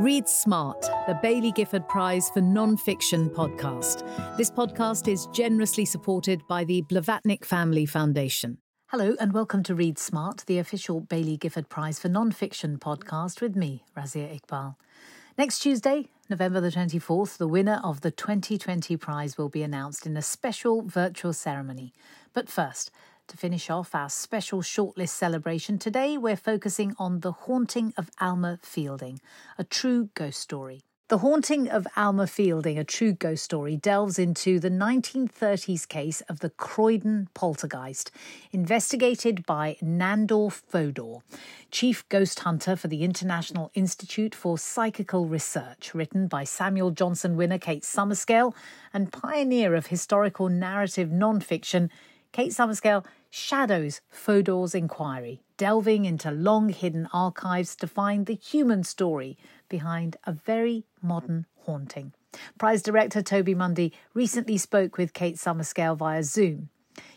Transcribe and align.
Read 0.00 0.28
Smart, 0.28 0.82
the 1.06 1.14
Baillie 1.22 1.54
Gifford 1.54 1.88
Prize 1.88 2.28
for 2.30 2.40
Non-Fiction 2.40 3.30
podcast. 3.30 4.04
This 4.36 4.50
podcast 4.50 5.06
is 5.06 5.28
generously 5.32 5.84
supported 5.84 6.42
by 6.48 6.64
the 6.64 6.82
Blavatnik 6.82 7.44
Family 7.44 7.86
Foundation. 7.86 8.58
Hello 8.88 9.14
and 9.20 9.32
welcome 9.32 9.62
to 9.62 9.74
Read 9.76 9.96
Smart, 9.96 10.42
the 10.46 10.58
official 10.58 11.00
Baillie 11.00 11.38
Gifford 11.38 11.68
Prize 11.68 12.00
for 12.00 12.08
Non-Fiction 12.08 12.78
podcast 12.80 13.40
with 13.40 13.54
me, 13.54 13.84
Razia 13.96 14.40
Iqbal. 14.40 14.74
Next 15.38 15.60
Tuesday, 15.60 16.08
November 16.28 16.60
the 16.60 16.70
24th, 16.70 17.36
the 17.36 17.46
winner 17.46 17.80
of 17.84 18.00
the 18.00 18.10
2020 18.10 18.96
prize 18.96 19.38
will 19.38 19.48
be 19.48 19.62
announced 19.62 20.06
in 20.06 20.16
a 20.16 20.22
special 20.22 20.82
virtual 20.82 21.32
ceremony. 21.32 21.92
But 22.32 22.48
first, 22.48 22.90
to 23.28 23.36
finish 23.36 23.70
off 23.70 23.94
our 23.94 24.10
special 24.10 24.60
shortlist 24.60 25.10
celebration, 25.10 25.78
today 25.78 26.18
we're 26.18 26.36
focusing 26.36 26.94
on 26.98 27.20
The 27.20 27.32
Haunting 27.32 27.92
of 27.96 28.10
Alma 28.20 28.58
Fielding, 28.62 29.20
a 29.58 29.64
true 29.64 30.10
ghost 30.14 30.40
story. 30.40 30.82
The 31.08 31.18
Haunting 31.18 31.68
of 31.68 31.86
Alma 31.96 32.26
Fielding, 32.26 32.78
a 32.78 32.84
true 32.84 33.12
ghost 33.12 33.44
story, 33.44 33.76
delves 33.76 34.18
into 34.18 34.58
the 34.58 34.70
1930s 34.70 35.86
case 35.86 36.22
of 36.22 36.40
the 36.40 36.48
Croydon 36.48 37.28
poltergeist, 37.34 38.10
investigated 38.52 39.44
by 39.44 39.76
Nandor 39.82 40.50
Fodor, 40.50 41.18
chief 41.70 42.08
ghost 42.08 42.40
hunter 42.40 42.74
for 42.74 42.88
the 42.88 43.04
International 43.04 43.70
Institute 43.74 44.34
for 44.34 44.56
Psychical 44.56 45.26
Research, 45.26 45.94
written 45.94 46.26
by 46.26 46.44
Samuel 46.44 46.90
Johnson 46.90 47.36
winner 47.36 47.58
Kate 47.58 47.82
Summerscale, 47.82 48.54
and 48.94 49.12
pioneer 49.12 49.74
of 49.74 49.88
historical 49.88 50.48
narrative 50.48 51.12
non-fiction 51.12 51.90
Kate 52.34 52.50
Summerscale 52.50 53.06
shadows 53.30 54.00
Fodor's 54.10 54.74
inquiry, 54.74 55.40
delving 55.56 56.04
into 56.04 56.32
long 56.32 56.68
hidden 56.68 57.08
archives 57.12 57.76
to 57.76 57.86
find 57.86 58.26
the 58.26 58.34
human 58.34 58.82
story 58.82 59.38
behind 59.68 60.16
a 60.24 60.32
very 60.32 60.84
modern 61.00 61.46
haunting. 61.60 62.12
Prize 62.58 62.82
director 62.82 63.22
Toby 63.22 63.54
Mundy 63.54 63.92
recently 64.14 64.58
spoke 64.58 64.98
with 64.98 65.12
Kate 65.12 65.36
Summerscale 65.36 65.96
via 65.96 66.24
Zoom. 66.24 66.70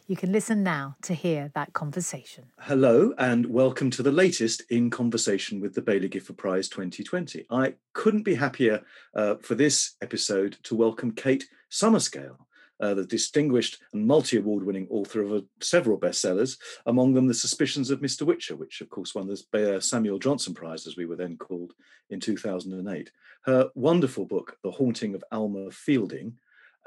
You 0.05 0.15
can 0.15 0.31
listen 0.31 0.61
now 0.61 0.97
to 1.01 1.15
hear 1.15 1.49
that 1.55 1.73
conversation. 1.73 2.51
Hello, 2.59 3.15
and 3.17 3.47
welcome 3.47 3.89
to 3.89 4.03
the 4.03 4.11
latest 4.11 4.61
in 4.69 4.91
conversation 4.91 5.59
with 5.59 5.73
the 5.73 5.81
Baillie 5.81 6.11
Gifford 6.11 6.37
Prize 6.37 6.69
2020. 6.69 7.47
I 7.49 7.73
couldn't 7.93 8.21
be 8.21 8.35
happier 8.35 8.83
uh, 9.15 9.37
for 9.37 9.55
this 9.55 9.95
episode 9.99 10.57
to 10.61 10.75
welcome 10.75 11.11
Kate 11.11 11.45
Summerscale 11.71 12.37
uh, 12.79 12.93
the 12.93 13.05
distinguished 13.05 13.79
and 13.93 14.05
multi 14.05 14.37
award 14.37 14.63
winning 14.63 14.87
author 14.89 15.21
of 15.21 15.33
uh, 15.33 15.41
several 15.61 15.99
bestsellers, 15.99 16.57
among 16.85 17.13
them 17.13 17.27
The 17.27 17.33
Suspicions 17.33 17.89
of 17.89 18.01
Mr. 18.01 18.25
Whicher, 18.25 18.57
which, 18.57 18.81
of 18.81 18.89
course, 18.89 19.15
won 19.15 19.27
the 19.27 19.81
Samuel 19.81 20.19
Johnson 20.19 20.53
Prize, 20.53 20.87
as 20.87 20.97
we 20.97 21.05
were 21.05 21.15
then 21.15 21.37
called, 21.37 21.73
in 22.09 22.19
2008. 22.19 23.11
Her 23.43 23.69
wonderful 23.75 24.25
book, 24.25 24.57
The 24.63 24.71
Haunting 24.71 25.15
of 25.15 25.23
Alma 25.31 25.71
Fielding, 25.71 26.37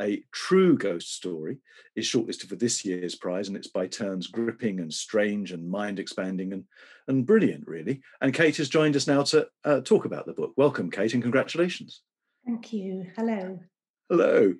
a 0.00 0.22
true 0.33 0.78
ghost 0.78 1.14
story, 1.14 1.58
is 1.94 2.06
shortlisted 2.06 2.48
for 2.48 2.56
this 2.56 2.84
year's 2.84 3.14
prize, 3.14 3.48
and 3.48 3.56
it's 3.56 3.66
by 3.66 3.86
turns 3.86 4.27
gripping 4.27 4.80
and 4.80 4.92
strange 4.92 5.52
and 5.52 5.68
mind 5.68 5.98
expanding 5.98 6.52
and, 6.52 6.64
and 7.08 7.27
brilliant, 7.27 7.66
really. 7.66 8.00
And 8.20 8.33
Kate 8.34 8.56
has 8.56 8.68
joined 8.68 8.96
us 8.96 9.06
now 9.06 9.22
to 9.24 9.48
uh, 9.64 9.80
talk 9.80 10.06
about 10.06 10.27
the 10.27 10.33
book. 10.33 10.52
Welcome, 10.56 10.91
Kate, 10.91 11.12
and 11.12 11.22
congratulations. 11.22 12.00
Thank 12.46 12.72
you. 12.72 13.06
Hello. 13.16 13.61
Hello. 14.08 14.55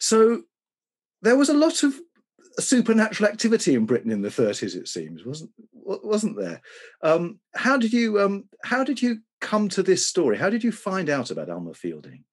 So, 0.00 0.42
there 1.22 1.36
was 1.36 1.48
a 1.48 1.54
lot 1.54 1.82
of 1.82 1.98
supernatural 2.58 3.30
activity 3.30 3.74
in 3.74 3.86
Britain 3.86 4.10
in 4.10 4.22
the 4.22 4.28
30s. 4.28 4.74
It 4.74 4.88
seems 4.88 5.24
wasn't 5.24 5.50
wasn't 5.72 6.36
there? 6.36 6.60
Um, 7.02 7.40
how 7.54 7.76
did 7.76 7.92
you 7.92 8.20
um, 8.20 8.44
how 8.64 8.84
did 8.84 9.00
you 9.00 9.20
come 9.40 9.68
to 9.70 9.82
this 9.82 10.06
story? 10.06 10.36
How 10.36 10.50
did 10.50 10.62
you 10.62 10.72
find 10.72 11.08
out 11.08 11.30
about 11.30 11.50
Alma 11.50 11.74
Fielding? 11.74 12.24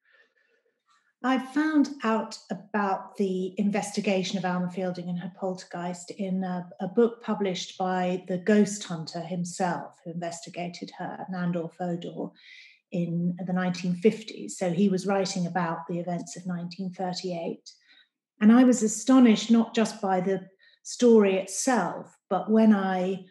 I 1.21 1.37
found 1.37 1.89
out 2.05 2.37
about 2.49 3.17
the 3.17 3.53
investigation 3.59 4.37
of 4.37 4.45
Alma 4.45 4.71
Fielding 4.71 5.09
and 5.09 5.19
her 5.19 5.33
poltergeist 5.37 6.11
in 6.11 6.45
a, 6.45 6.69
a, 6.79 6.87
book 6.87 7.21
published 7.21 7.77
by 7.77 8.23
the 8.29 8.37
ghost 8.37 8.85
hunter 8.85 9.19
himself, 9.19 9.95
who 10.05 10.11
investigated 10.11 10.91
her, 10.97 11.25
Nandor 11.29 11.73
Fodor, 11.73 12.29
in 12.93 13.35
the 13.45 13.51
1950s. 13.51 14.51
So 14.51 14.71
he 14.71 14.87
was 14.87 15.05
writing 15.05 15.45
about 15.45 15.79
the 15.89 15.99
events 15.99 16.37
of 16.37 16.43
1938. 16.45 17.69
And 18.41 18.51
I 18.51 18.63
was 18.63 18.83
astonished 18.83 19.51
not 19.51 19.75
just 19.75 20.01
by 20.01 20.21
the 20.21 20.47
story 20.83 21.35
itself, 21.35 22.17
but 22.29 22.49
when 22.49 22.73
I 22.73 23.25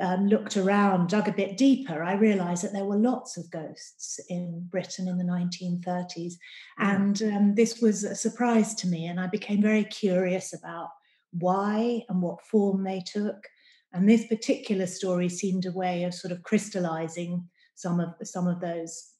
um, 0.00 0.28
looked 0.28 0.56
around, 0.56 1.08
dug 1.08 1.28
a 1.28 1.32
bit 1.32 1.56
deeper, 1.56 2.02
I 2.02 2.14
realized 2.14 2.64
that 2.64 2.72
there 2.72 2.84
were 2.84 2.96
lots 2.96 3.36
of 3.36 3.50
ghosts 3.50 4.20
in 4.28 4.66
Britain 4.70 5.08
in 5.08 5.18
the 5.18 5.24
1930s. 5.24 6.34
Hmm. 6.78 6.86
And 6.86 7.22
um, 7.22 7.54
this 7.54 7.80
was 7.80 8.04
a 8.04 8.14
surprise 8.14 8.74
to 8.76 8.86
me. 8.86 9.06
And 9.06 9.18
I 9.18 9.26
became 9.26 9.60
very 9.60 9.84
curious 9.84 10.52
about 10.54 10.88
why 11.32 12.04
and 12.08 12.22
what 12.22 12.46
form 12.46 12.84
they 12.84 13.00
took. 13.00 13.46
And 13.92 14.08
this 14.08 14.26
particular 14.26 14.86
story 14.86 15.28
seemed 15.28 15.66
a 15.66 15.72
way 15.72 16.04
of 16.04 16.14
sort 16.14 16.32
of 16.32 16.42
crystallizing 16.44 17.48
some 17.74 17.98
of 17.98 18.10
some 18.22 18.46
of 18.46 18.60
those 18.60 19.14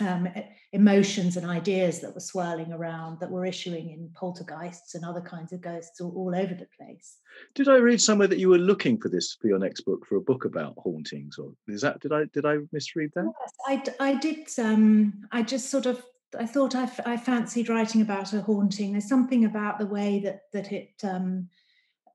um, 0.00 0.28
emotions 0.72 1.36
and 1.36 1.46
ideas 1.46 2.00
that 2.00 2.14
were 2.14 2.20
swirling 2.20 2.72
around 2.72 3.20
that 3.20 3.30
were 3.30 3.44
issuing 3.44 3.90
in 3.90 4.10
poltergeists 4.14 4.94
and 4.94 5.04
other 5.04 5.20
kinds 5.20 5.52
of 5.52 5.60
ghosts 5.60 6.00
all, 6.00 6.12
all, 6.16 6.34
over 6.34 6.54
the 6.54 6.66
place. 6.78 7.18
Did 7.54 7.68
I 7.68 7.76
read 7.76 8.00
somewhere 8.00 8.28
that 8.28 8.38
you 8.38 8.48
were 8.48 8.58
looking 8.58 8.98
for 8.98 9.08
this 9.08 9.36
for 9.40 9.48
your 9.48 9.58
next 9.58 9.82
book 9.82 10.06
for 10.06 10.16
a 10.16 10.20
book 10.20 10.44
about 10.44 10.74
hauntings, 10.78 11.38
or 11.38 11.52
is 11.68 11.82
that 11.82 12.00
did 12.00 12.12
I 12.12 12.24
did 12.32 12.46
I 12.46 12.58
misread 12.72 13.10
that? 13.14 13.32
Yes, 13.68 13.92
I, 14.00 14.10
I 14.10 14.14
did. 14.14 14.48
Um, 14.58 15.24
I 15.32 15.42
just 15.42 15.70
sort 15.70 15.86
of 15.86 16.02
I 16.38 16.46
thought 16.46 16.74
I, 16.74 16.90
I 17.04 17.16
fancied 17.16 17.68
writing 17.68 18.02
about 18.02 18.32
a 18.32 18.40
haunting. 18.40 18.92
There's 18.92 19.08
something 19.08 19.44
about 19.44 19.78
the 19.78 19.86
way 19.86 20.20
that 20.20 20.42
that 20.52 20.72
it 20.72 20.92
um, 21.02 21.48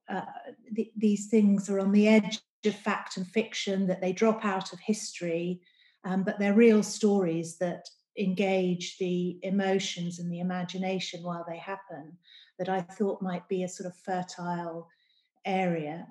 uh, 0.10 0.22
th- 0.76 0.92
these 0.96 1.28
things 1.28 1.70
are 1.70 1.80
on 1.80 1.92
the 1.92 2.08
edge 2.08 2.40
of 2.66 2.76
fact 2.76 3.18
and 3.18 3.28
fiction 3.28 3.88
that 3.88 4.02
they 4.02 4.12
drop 4.12 4.44
out 4.44 4.74
of 4.74 4.80
history 4.80 5.62
um, 6.06 6.24
but 6.24 6.40
they're 6.40 6.54
real 6.54 6.84
stories 6.84 7.58
that 7.58 7.90
engage 8.18 8.98
the 8.98 9.40
emotions 9.44 10.20
and 10.20 10.32
the 10.32 10.40
imagination 10.40 11.24
while 11.24 11.44
they 11.48 11.58
happen 11.58 12.14
that 12.58 12.70
I 12.70 12.82
thought 12.82 13.22
might 13.22 13.48
be 13.50 13.64
a 13.64 13.68
sort 13.68 13.88
of 13.88 13.98
fertile 13.98 14.88
area 15.46 16.08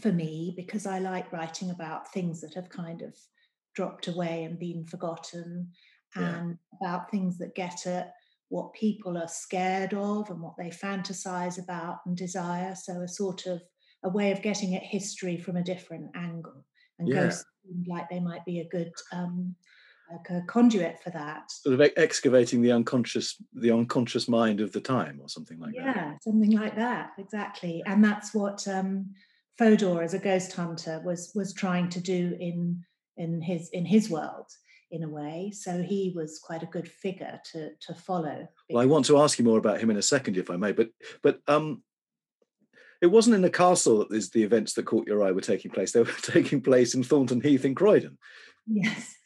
for 0.00 0.10
me 0.10 0.52
because 0.56 0.86
I 0.86 0.98
like 0.98 1.32
writing 1.32 1.70
about 1.70 2.12
things 2.12 2.40
that 2.40 2.54
have 2.54 2.68
kind 2.68 3.02
of 3.02 3.14
dropped 3.74 4.08
away 4.08 4.44
and 4.44 4.58
been 4.58 4.84
forgotten 4.84 5.70
yeah. 6.16 6.38
and 6.38 6.58
about 6.80 7.10
things 7.10 7.38
that 7.38 7.54
get 7.54 7.86
at 7.86 8.14
what 8.48 8.72
people 8.72 9.16
are 9.16 9.28
scared 9.28 9.94
of 9.94 10.28
and 10.30 10.40
what 10.40 10.56
they 10.58 10.70
fantasize 10.70 11.62
about 11.62 12.00
and 12.06 12.16
desire. 12.16 12.74
So 12.74 13.02
a 13.02 13.08
sort 13.08 13.46
of 13.46 13.62
a 14.02 14.08
way 14.08 14.32
of 14.32 14.42
getting 14.42 14.74
at 14.74 14.82
history 14.82 15.36
from 15.36 15.56
a 15.56 15.62
different 15.62 16.10
angle 16.16 16.64
and 17.00 17.08
yeah. 17.08 17.24
ghosts 17.24 17.44
like 17.86 18.08
they 18.08 18.20
might 18.20 18.44
be 18.44 18.60
a 18.60 18.68
good 18.68 18.92
um, 19.12 19.54
like 20.10 20.30
a 20.30 20.44
conduit 20.46 21.02
for 21.02 21.10
that. 21.10 21.50
Sort 21.50 21.80
of 21.80 21.90
excavating 21.96 22.62
the 22.62 22.72
unconscious, 22.72 23.36
the 23.54 23.70
unconscious 23.70 24.28
mind 24.28 24.60
of 24.60 24.72
the 24.72 24.80
time, 24.80 25.20
or 25.22 25.28
something 25.28 25.58
like 25.58 25.74
yeah, 25.74 25.84
that. 25.84 25.96
Yeah, 25.96 26.12
something 26.22 26.50
like 26.52 26.76
that, 26.76 27.10
exactly. 27.18 27.82
And 27.86 28.02
that's 28.04 28.34
what 28.34 28.66
um, 28.66 29.14
Fodor, 29.58 30.02
as 30.02 30.14
a 30.14 30.18
ghost 30.18 30.52
hunter, 30.52 31.00
was 31.04 31.32
was 31.34 31.52
trying 31.52 31.88
to 31.90 32.00
do 32.00 32.36
in 32.40 32.82
in 33.16 33.40
his 33.40 33.68
in 33.70 33.84
his 33.84 34.10
world 34.10 34.46
in 34.90 35.04
a 35.04 35.08
way. 35.08 35.52
So 35.54 35.82
he 35.82 36.12
was 36.14 36.40
quite 36.42 36.62
a 36.62 36.66
good 36.66 36.88
figure 36.88 37.40
to 37.52 37.70
to 37.80 37.94
follow. 37.94 38.48
Well, 38.68 38.82
I 38.82 38.86
want 38.86 39.06
to 39.06 39.18
ask 39.18 39.38
you 39.38 39.44
more 39.44 39.58
about 39.58 39.80
him 39.80 39.90
in 39.90 39.96
a 39.96 40.02
second, 40.02 40.36
if 40.36 40.50
I 40.50 40.56
may. 40.56 40.72
But 40.72 40.88
but 41.22 41.40
um, 41.46 41.82
it 43.00 43.06
wasn't 43.06 43.34
in 43.34 43.42
the 43.42 43.50
castle 43.50 43.98
that 43.98 44.10
these, 44.10 44.30
the 44.30 44.42
events 44.42 44.74
that 44.74 44.86
caught 44.86 45.06
your 45.06 45.22
eye 45.22 45.32
were 45.32 45.40
taking 45.40 45.70
place. 45.70 45.92
They 45.92 46.00
were 46.00 46.12
taking 46.22 46.60
place 46.60 46.94
in 46.94 47.02
Thornton 47.02 47.40
Heath 47.40 47.64
in 47.64 47.74
Croydon. 47.74 48.18
Yes. 48.66 49.16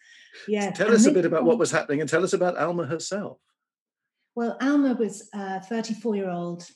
Yes. 0.48 0.76
tell 0.76 0.92
us 0.92 1.06
a 1.06 1.12
bit 1.12 1.24
about 1.24 1.44
what 1.44 1.58
was 1.58 1.70
happening 1.70 2.00
and 2.00 2.10
tell 2.10 2.24
us 2.24 2.32
about 2.32 2.56
Alma 2.56 2.86
herself. 2.86 3.38
Well, 4.34 4.56
Alma 4.60 4.94
was 4.94 5.28
a 5.32 5.62
34 5.62 6.16
year 6.16 6.30
old 6.30 6.68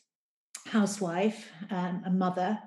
housewife, 0.67 1.50
um, 1.70 2.02
a 2.06 2.11
mother, 2.11 2.58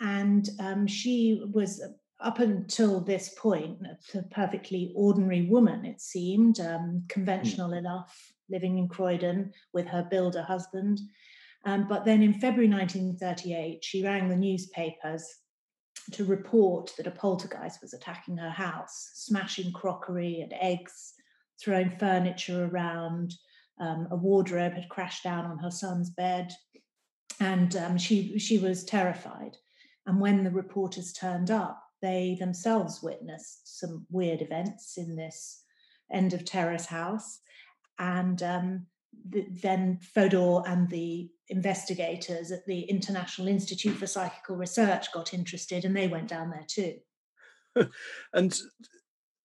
and 0.00 0.48
um, 0.58 0.86
she 0.86 1.42
was 1.52 1.82
up 2.20 2.38
until 2.40 3.00
this 3.00 3.34
point 3.38 3.78
a 4.14 4.22
perfectly 4.30 4.92
ordinary 4.96 5.46
woman, 5.46 5.84
it 5.84 6.00
seemed, 6.00 6.58
um, 6.58 7.04
conventional 7.08 7.70
mm. 7.70 7.78
enough, 7.78 8.32
living 8.48 8.78
in 8.78 8.88
Croydon 8.88 9.52
with 9.72 9.86
her 9.86 10.06
builder 10.10 10.42
husband. 10.42 11.00
Um, 11.66 11.86
but 11.88 12.04
then 12.04 12.22
in 12.22 12.34
February 12.34 12.68
1938, 12.68 13.82
she 13.82 14.04
rang 14.04 14.28
the 14.28 14.36
newspapers 14.36 15.26
to 16.12 16.24
report 16.24 16.92
that 16.96 17.06
a 17.06 17.10
poltergeist 17.10 17.80
was 17.80 17.94
attacking 17.94 18.36
her 18.36 18.50
house, 18.50 19.10
smashing 19.14 19.72
crockery 19.72 20.40
and 20.42 20.52
eggs, 20.60 21.14
throwing 21.62 21.90
furniture 21.90 22.66
around. 22.66 23.34
Um, 23.80 24.06
a 24.10 24.16
wardrobe 24.16 24.74
had 24.74 24.88
crashed 24.88 25.24
down 25.24 25.46
on 25.46 25.58
her 25.58 25.70
son's 25.70 26.10
bed, 26.10 26.52
and 27.40 27.74
um, 27.76 27.98
she 27.98 28.38
she 28.38 28.58
was 28.58 28.84
terrified. 28.84 29.56
And 30.06 30.20
when 30.20 30.44
the 30.44 30.50
reporters 30.50 31.12
turned 31.12 31.50
up, 31.50 31.82
they 32.02 32.36
themselves 32.38 33.02
witnessed 33.02 33.78
some 33.80 34.06
weird 34.10 34.42
events 34.42 34.98
in 34.98 35.16
this 35.16 35.62
end 36.12 36.34
of 36.34 36.44
Terrace 36.44 36.86
House. 36.86 37.40
And 37.98 38.42
um, 38.42 38.86
the, 39.28 39.46
then 39.62 39.98
Fodor 40.14 40.62
and 40.66 40.88
the 40.90 41.30
investigators 41.48 42.50
at 42.50 42.64
the 42.66 42.82
International 42.82 43.48
Institute 43.48 43.96
for 43.96 44.06
Psychical 44.06 44.56
Research 44.56 45.12
got 45.12 45.34
interested 45.34 45.84
and 45.84 45.96
they 45.96 46.08
went 46.08 46.28
down 46.28 46.50
there 46.50 46.66
too. 46.66 46.94
and 48.32 48.58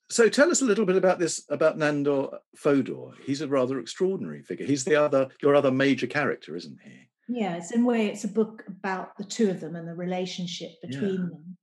so 0.10 0.28
tell 0.30 0.50
us 0.50 0.62
a 0.62 0.66
little 0.66 0.86
bit 0.86 0.96
about 0.96 1.20
this 1.20 1.46
about 1.50 1.78
Nandor 1.78 2.38
Fodor. 2.56 3.12
He's 3.26 3.42
a 3.42 3.48
rather 3.48 3.80
extraordinary 3.80 4.42
figure. 4.42 4.66
He's 4.66 4.84
the 4.84 4.96
other 4.96 5.30
your 5.42 5.56
other 5.56 5.72
major 5.72 6.08
character, 6.08 6.56
isn't 6.56 6.80
he? 6.84 7.10
Yes, 7.28 7.72
in 7.72 7.84
a 7.84 7.86
way 7.86 8.08
it's 8.08 8.24
a 8.24 8.30
book 8.30 8.64
about 8.68 9.16
the 9.18 9.24
two 9.24 9.50
of 9.50 9.60
them 9.60 9.76
and 9.76 9.88
the 9.88 9.94
relationship 9.94 10.72
between 10.82 11.12
yeah. 11.12 11.30
them. 11.30 11.58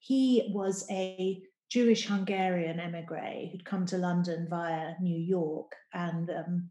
He 0.00 0.50
was 0.54 0.86
a 0.90 1.42
Jewish 1.70 2.06
Hungarian 2.06 2.80
emigre 2.80 3.48
who'd 3.50 3.64
come 3.64 3.86
to 3.86 3.98
London 3.98 4.46
via 4.48 4.94
New 5.00 5.18
York 5.18 5.72
and 5.92 6.30
um, 6.30 6.70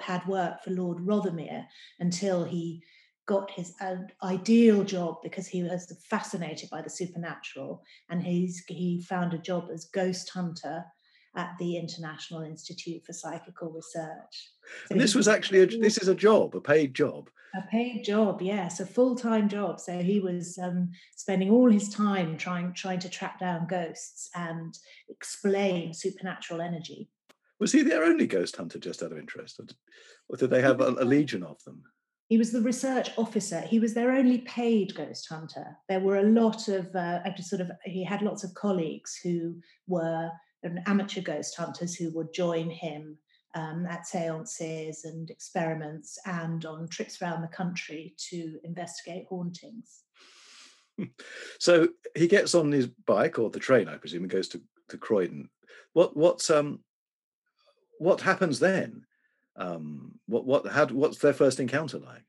had 0.00 0.26
worked 0.26 0.64
for 0.64 0.70
Lord 0.70 0.98
Rothermere 0.98 1.66
until 1.98 2.44
he 2.44 2.82
got 3.26 3.50
his 3.50 3.74
ideal 4.22 4.84
job 4.84 5.16
because 5.22 5.48
he 5.48 5.62
was 5.62 5.92
fascinated 6.08 6.70
by 6.70 6.80
the 6.80 6.90
supernatural 6.90 7.82
and 8.08 8.22
he's 8.22 8.64
he 8.68 9.02
found 9.02 9.34
a 9.34 9.38
job 9.38 9.68
as 9.72 9.86
ghost 9.86 10.30
hunter 10.30 10.84
at 11.36 11.54
the 11.58 11.76
International 11.76 12.42
Institute 12.42 13.04
for 13.04 13.12
Psychical 13.12 13.70
Research. 13.70 14.50
So 14.86 14.92
and 14.92 15.00
this 15.00 15.14
was 15.14 15.28
actually 15.28 15.60
a, 15.60 15.66
this 15.66 15.98
is 15.98 16.08
a 16.08 16.14
job, 16.14 16.54
a 16.54 16.60
paid 16.60 16.94
job. 16.94 17.28
A 17.54 17.62
paid 17.70 18.04
job, 18.04 18.42
yes, 18.42 18.80
a 18.80 18.86
full 18.86 19.14
time 19.16 19.48
job. 19.48 19.80
So 19.80 19.98
he 19.98 20.20
was 20.20 20.58
um, 20.58 20.90
spending 21.16 21.50
all 21.50 21.70
his 21.70 21.88
time 21.88 22.36
trying 22.36 22.74
trying 22.74 23.00
to 23.00 23.08
track 23.08 23.38
down 23.40 23.66
ghosts 23.66 24.30
and 24.34 24.76
explain 25.08 25.94
supernatural 25.94 26.60
energy. 26.60 27.08
Was 27.58 27.72
he 27.72 27.82
their 27.82 28.04
only 28.04 28.26
ghost 28.26 28.56
hunter, 28.56 28.78
just 28.78 29.02
out 29.02 29.12
of 29.12 29.18
interest, 29.18 29.60
or 30.28 30.36
did 30.36 30.50
they 30.50 30.62
have 30.62 30.80
a, 30.80 30.88
a 30.98 31.04
legion 31.04 31.42
of 31.42 31.62
them? 31.64 31.82
He 32.28 32.38
was 32.38 32.50
the 32.50 32.60
research 32.60 33.10
officer. 33.16 33.60
He 33.60 33.78
was 33.78 33.94
their 33.94 34.10
only 34.10 34.38
paid 34.38 34.94
ghost 34.94 35.28
hunter. 35.28 35.76
There 35.88 36.00
were 36.00 36.18
a 36.18 36.24
lot 36.24 36.68
of 36.68 36.94
uh, 36.94 37.20
sort 37.40 37.62
of. 37.62 37.70
He 37.84 38.04
had 38.04 38.22
lots 38.22 38.44
of 38.44 38.52
colleagues 38.54 39.18
who 39.22 39.56
were 39.86 40.30
amateur 40.86 41.20
ghost 41.20 41.56
hunters 41.56 41.94
who 41.94 42.10
would 42.12 42.32
join 42.32 42.70
him 42.70 43.18
um, 43.54 43.86
at 43.86 44.06
seances 44.06 45.04
and 45.04 45.30
experiments 45.30 46.18
and 46.26 46.64
on 46.64 46.88
trips 46.88 47.20
around 47.22 47.42
the 47.42 47.48
country 47.48 48.14
to 48.30 48.58
investigate 48.64 49.26
hauntings. 49.28 50.02
So 51.58 51.88
he 52.14 52.26
gets 52.26 52.54
on 52.54 52.72
his 52.72 52.86
bike 52.86 53.38
or 53.38 53.50
the 53.50 53.58
train, 53.58 53.86
I 53.86 53.98
presume, 53.98 54.22
and 54.22 54.30
goes 54.30 54.48
to, 54.48 54.62
to 54.88 54.96
Croydon. 54.96 55.50
What 55.92 56.16
what's 56.16 56.48
um 56.48 56.80
what 57.98 58.20
happens 58.20 58.58
then? 58.58 59.04
Um, 59.56 60.18
what 60.26 60.44
what 60.44 60.66
had 60.66 60.90
what's 60.90 61.18
their 61.18 61.32
first 61.32 61.60
encounter 61.60 61.98
like? 61.98 62.24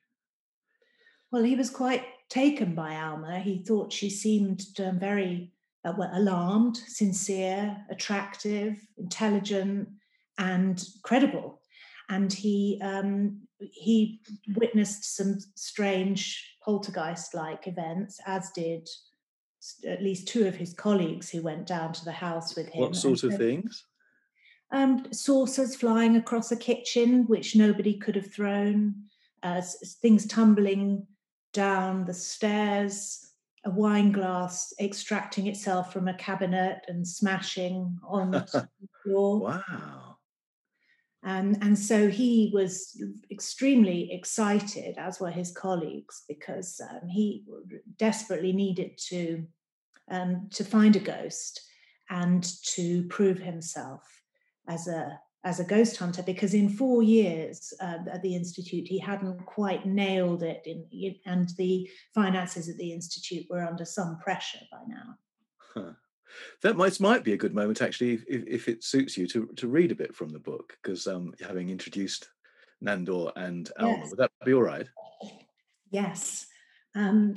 Well, 1.31 1.43
he 1.43 1.55
was 1.55 1.69
quite 1.69 2.05
taken 2.29 2.73
by 2.73 2.95
Alma. 2.95 3.39
He 3.39 3.63
thought 3.63 3.91
she 3.91 4.09
seemed 4.09 4.61
um, 4.79 4.97
very 4.99 5.51
uh, 5.83 5.93
well, 5.97 6.09
alarmed, 6.13 6.77
sincere, 6.77 7.77
attractive, 7.89 8.77
intelligent, 8.97 9.89
and 10.37 10.83
credible. 11.03 11.61
And 12.09 12.31
he 12.31 12.79
um, 12.81 13.41
he 13.59 14.21
witnessed 14.55 15.17
some 15.17 15.39
strange 15.55 16.55
poltergeist-like 16.63 17.67
events, 17.67 18.19
as 18.25 18.49
did 18.51 18.87
at 19.85 20.01
least 20.01 20.27
two 20.27 20.47
of 20.47 20.55
his 20.55 20.73
colleagues 20.73 21.29
who 21.29 21.41
went 21.41 21.67
down 21.67 21.91
to 21.91 22.05
the 22.05 22.11
house 22.11 22.55
with 22.55 22.69
him. 22.69 22.81
What 22.81 22.95
sort 22.95 23.23
of 23.23 23.35
things? 23.35 23.83
Um, 24.71 25.07
saucers 25.11 25.75
flying 25.75 26.17
across 26.17 26.51
a 26.51 26.57
kitchen, 26.57 27.25
which 27.27 27.55
nobody 27.55 27.97
could 27.97 28.15
have 28.15 28.33
thrown. 28.33 28.95
Uh, 29.43 29.61
things 30.01 30.25
tumbling 30.25 31.07
down 31.53 32.05
the 32.05 32.13
stairs 32.13 33.27
a 33.67 33.69
wine 33.69 34.13
glass 34.13 34.73
extracting 34.79 35.47
itself 35.47 35.91
from 35.91 36.07
a 36.07 36.13
cabinet 36.13 36.79
and 36.87 37.05
smashing 37.05 37.97
on 38.07 38.31
the 38.31 38.69
floor. 39.03 39.39
Wow. 39.39 40.17
And, 41.23 41.57
and 41.61 41.77
so 41.77 42.09
he 42.09 42.51
was 42.53 43.01
extremely 43.29 44.13
excited, 44.13 44.97
as 44.97 45.19
were 45.19 45.31
his 45.31 45.51
colleagues, 45.51 46.23
because 46.29 46.79
um, 46.89 47.09
he 47.09 47.43
desperately 47.97 48.53
needed 48.53 48.97
to, 49.09 49.45
um, 50.09 50.47
to 50.53 50.63
find 50.63 50.95
a 50.95 50.99
ghost 50.99 51.61
and 52.09 52.43
to 52.67 53.03
prove 53.07 53.39
himself 53.39 54.16
as 54.67 54.87
a, 54.87 55.19
as 55.43 55.59
a 55.59 55.63
ghost 55.63 55.97
hunter 55.97 56.21
because 56.23 56.53
in 56.53 56.69
four 56.69 57.01
years 57.03 57.73
uh, 57.79 57.99
at 58.11 58.21
the 58.21 58.35
institute 58.35 58.87
he 58.87 58.99
hadn't 58.99 59.45
quite 59.45 59.85
nailed 59.85 60.43
it 60.43 60.61
in, 60.65 61.15
and 61.25 61.49
the 61.57 61.89
finances 62.13 62.67
at 62.67 62.77
the 62.77 62.91
institute 62.91 63.45
were 63.49 63.63
under 63.63 63.85
some 63.85 64.17
pressure 64.19 64.59
by 64.71 64.79
now 64.87 65.15
huh. 65.73 65.91
that 66.61 66.75
might 66.75 66.99
might 66.99 67.23
be 67.23 67.33
a 67.33 67.37
good 67.37 67.55
moment 67.55 67.81
actually 67.81 68.13
if, 68.27 68.43
if 68.47 68.67
it 68.67 68.83
suits 68.83 69.17
you 69.17 69.25
to 69.27 69.47
to 69.55 69.67
read 69.67 69.91
a 69.91 69.95
bit 69.95 70.13
from 70.13 70.29
the 70.29 70.39
book 70.39 70.73
because 70.81 71.07
um, 71.07 71.33
having 71.39 71.69
introduced 71.69 72.29
nandor 72.83 73.31
and 73.35 73.71
alma 73.79 73.97
yes. 73.99 74.09
would 74.09 74.19
that 74.19 74.31
be 74.43 74.53
all 74.53 74.63
right 74.63 74.87
yes 75.91 76.47
um, 76.95 77.33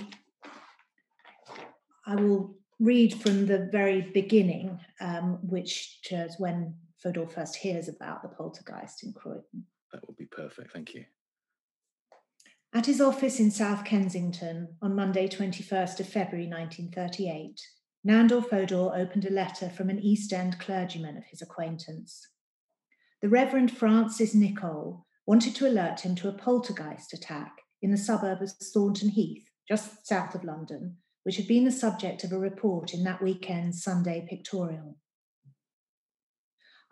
i 2.07 2.15
will 2.15 2.57
read 2.81 3.13
from 3.21 3.47
the 3.47 3.69
very 3.71 4.01
beginning 4.01 4.81
um, 5.01 5.39
which 5.43 6.01
is 6.11 6.35
when 6.39 6.75
Fodor 7.03 7.27
first 7.27 7.57
hears 7.57 7.89
about 7.89 8.23
the 8.23 8.29
poltergeist 8.29 9.03
in 9.03 9.13
Croydon. 9.13 9.65
That 9.93 10.07
would 10.07 10.17
be 10.17 10.27
perfect. 10.27 10.73
Thank 10.73 10.95
you. 10.95 11.05
At 12.73 12.87
his 12.87 13.01
office 13.01 13.41
in 13.41 13.51
South 13.51 13.85
Kensington 13.85 14.77
on 14.81 14.95
Monday, 14.95 15.27
21st 15.27 16.01
of 16.01 16.09
February 16.09 16.47
1938, 16.47 17.61
Nandor 18.07 18.49
Fodor 18.49 18.95
opened 18.95 19.25
a 19.25 19.31
letter 19.31 19.69
from 19.69 19.91
an 19.91 19.99
East 19.99 20.33
End 20.33 20.59
clergyman 20.61 21.17
of 21.17 21.25
his 21.25 21.43
acquaintance. 21.43 22.29
The 23.23 23.29
Reverend 23.29 23.77
Francis 23.77 24.35
Nichol 24.35 25.05
wanted 25.27 25.55
to 25.57 25.67
alert 25.67 26.01
him 26.01 26.15
to 26.17 26.29
a 26.29 26.33
poltergeist 26.33 27.13
attack 27.13 27.59
in 27.83 27.91
the 27.91 27.99
suburb 27.99 28.41
of 28.41 28.53
Thornton 28.53 29.11
Heath, 29.11 29.45
just 29.69 30.07
south 30.07 30.35
of 30.35 30.45
London, 30.45 30.97
which 31.25 31.37
had 31.37 31.47
been 31.47 31.65
the 31.65 31.73
subject 31.73 32.25
of 32.25 32.33
a 32.33 32.39
report 32.39 32.95
in 32.95 33.05
that 33.05 33.23
weekend's 33.23 33.83
Sunday 33.83 34.27
Pictorial. 34.29 34.97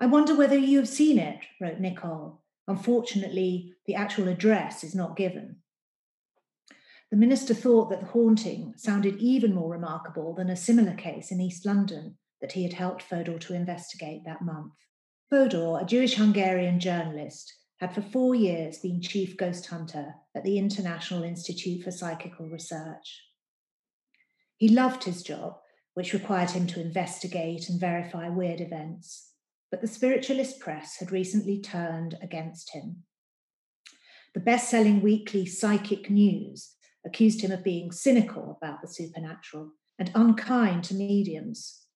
I 0.00 0.06
wonder 0.06 0.36
whether 0.36 0.56
you 0.56 0.78
have 0.78 0.88
seen 0.88 1.18
it, 1.18 1.40
wrote 1.60 1.80
Nichol. 1.80 2.40
Unfortunately, 2.68 3.74
the 3.86 3.96
actual 3.96 4.28
address 4.28 4.84
is 4.84 4.94
not 4.94 5.16
given. 5.16 5.56
The 7.10 7.16
minister 7.16 7.52
thought 7.52 7.90
that 7.90 8.00
the 8.00 8.06
haunting 8.06 8.74
sounded 8.76 9.16
even 9.16 9.54
more 9.54 9.72
remarkable 9.72 10.34
than 10.34 10.50
a 10.50 10.56
similar 10.56 10.94
case 10.94 11.32
in 11.32 11.40
East 11.40 11.66
London 11.66 12.16
that 12.40 12.52
he 12.52 12.62
had 12.62 12.74
helped 12.74 13.02
Fodor 13.02 13.38
to 13.40 13.54
investigate 13.54 14.22
that 14.24 14.42
month. 14.42 14.72
Fodor, 15.30 15.78
a 15.80 15.84
Jewish 15.84 16.14
Hungarian 16.14 16.78
journalist, 16.78 17.52
had 17.80 17.92
for 17.92 18.02
four 18.02 18.34
years 18.34 18.78
been 18.78 19.00
chief 19.00 19.36
ghost 19.36 19.66
hunter 19.66 20.14
at 20.34 20.44
the 20.44 20.58
International 20.58 21.24
Institute 21.24 21.82
for 21.82 21.90
Psychical 21.90 22.48
Research. 22.48 23.24
He 24.56 24.68
loved 24.68 25.04
his 25.04 25.22
job, 25.22 25.56
which 25.94 26.12
required 26.12 26.50
him 26.50 26.66
to 26.68 26.80
investigate 26.80 27.68
and 27.68 27.80
verify 27.80 28.28
weird 28.28 28.60
events 28.60 29.27
but 29.70 29.80
the 29.80 29.86
spiritualist 29.86 30.60
press 30.60 30.96
had 30.98 31.12
recently 31.12 31.60
turned 31.60 32.16
against 32.22 32.72
him. 32.72 33.04
The 34.34 34.40
best 34.40 34.70
selling 34.70 35.00
weekly 35.00 35.46
Psychic 35.46 36.10
News 36.10 36.74
accused 37.04 37.40
him 37.40 37.50
of 37.50 37.64
being 37.64 37.92
cynical 37.92 38.58
about 38.60 38.82
the 38.82 38.88
supernatural 38.88 39.72
and 39.98 40.10
unkind 40.14 40.84
to 40.84 40.94
mediums, 40.94 41.86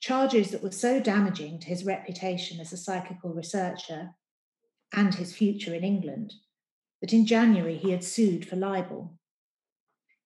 charges 0.00 0.50
that 0.50 0.62
were 0.62 0.70
so 0.70 1.00
damaging 1.00 1.58
to 1.60 1.66
his 1.68 1.84
reputation 1.84 2.60
as 2.60 2.72
a 2.72 2.76
psychical 2.76 3.32
researcher 3.32 4.10
and 4.92 5.14
his 5.14 5.34
future 5.34 5.74
in 5.74 5.84
England 5.84 6.34
that 7.00 7.12
in 7.12 7.26
January 7.26 7.76
he 7.76 7.90
had 7.90 8.04
sued 8.04 8.46
for 8.46 8.56
libel. 8.56 9.18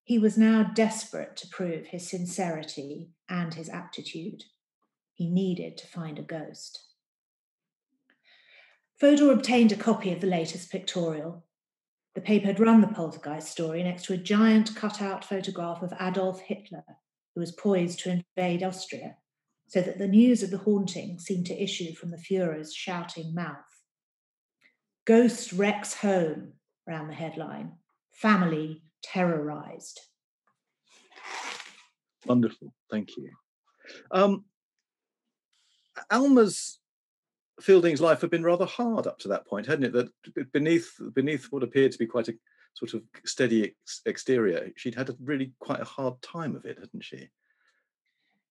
He 0.05 0.19
was 0.19 0.37
now 0.37 0.65
desperate 0.75 1.37
to 1.37 1.49
prove 1.49 1.87
his 1.87 2.09
sincerity 2.09 3.11
and 3.29 3.55
his 3.55 3.69
aptitude. 3.69 4.45
He 5.15 5.29
needed 5.29 5.77
to 5.79 5.87
find 5.87 6.19
a 6.19 6.23
ghost. 6.23 6.90
Fodor 9.01 9.33
obtained 9.33 9.73
a 9.73 9.77
copy 9.77 10.13
of 10.13 10.21
the 10.21 10.27
latest 10.27 10.71
pictorial. 10.71 11.43
The 12.15 12.21
paper 12.21 12.49
had 12.49 12.61
run 12.61 12.83
the 12.83 12.89
poltergeist 12.89 13.51
story 13.51 13.83
next 13.83 14.05
to 14.05 14.13
a 14.13 14.19
giant 14.19 14.77
cut-out 14.77 15.25
photograph 15.25 15.81
of 15.81 15.95
Adolf 15.99 16.41
Hitler, 16.41 16.85
who 17.35 17.41
was 17.41 17.53
poised 17.53 18.01
to 18.01 18.11
invade 18.11 18.63
Austria, 18.63 19.17
so 19.69 19.81
that 19.81 19.97
the 19.97 20.09
news 20.09 20.43
of 20.43 20.51
the 20.51 20.59
haunting 20.59 21.19
seemed 21.19 21.47
to 21.47 21.63
issue 21.63 21.95
from 21.95 22.11
the 22.11 22.19
Fuhrer's 22.19 22.75
shouting 22.75 23.35
mouth. 23.35 23.57
Ghost 25.07 25.53
wrecks 25.55 25.95
home, 25.95 26.53
ran 26.87 27.09
the 27.09 27.15
headline. 27.15 27.73
Family 28.13 28.83
terrorized. 29.03 29.99
Wonderful, 32.27 32.75
thank 32.91 33.17
you. 33.17 33.31
Um, 34.11 34.45
Alma's 36.11 36.80
Fielding's 37.61 38.01
life 38.01 38.21
had 38.21 38.31
been 38.31 38.43
rather 38.43 38.67
hard 38.67 39.07
up 39.07 39.19
to 39.21 39.29
that 39.29 39.47
point, 39.47 39.67
hadn't 39.67 39.85
it? 39.85 39.93
That 39.93 40.53
beneath 40.53 40.91
beneath 41.15 41.47
what 41.51 41.63
appeared 41.63 41.93
to 41.93 41.99
be 41.99 42.07
quite 42.07 42.29
a 42.29 42.35
sort 42.75 42.95
of 42.95 43.03
steady 43.25 43.65
ex- 43.65 44.03
exterior, 44.07 44.71
she'd 44.77 44.95
had 44.95 45.09
a 45.09 45.17
really 45.23 45.53
quite 45.61 45.81
a 45.81 45.85
hard 45.85 46.21
time 46.23 46.57
of 46.57 46.65
it, 46.65 46.79
hadn't 46.79 47.05
she? 47.05 47.29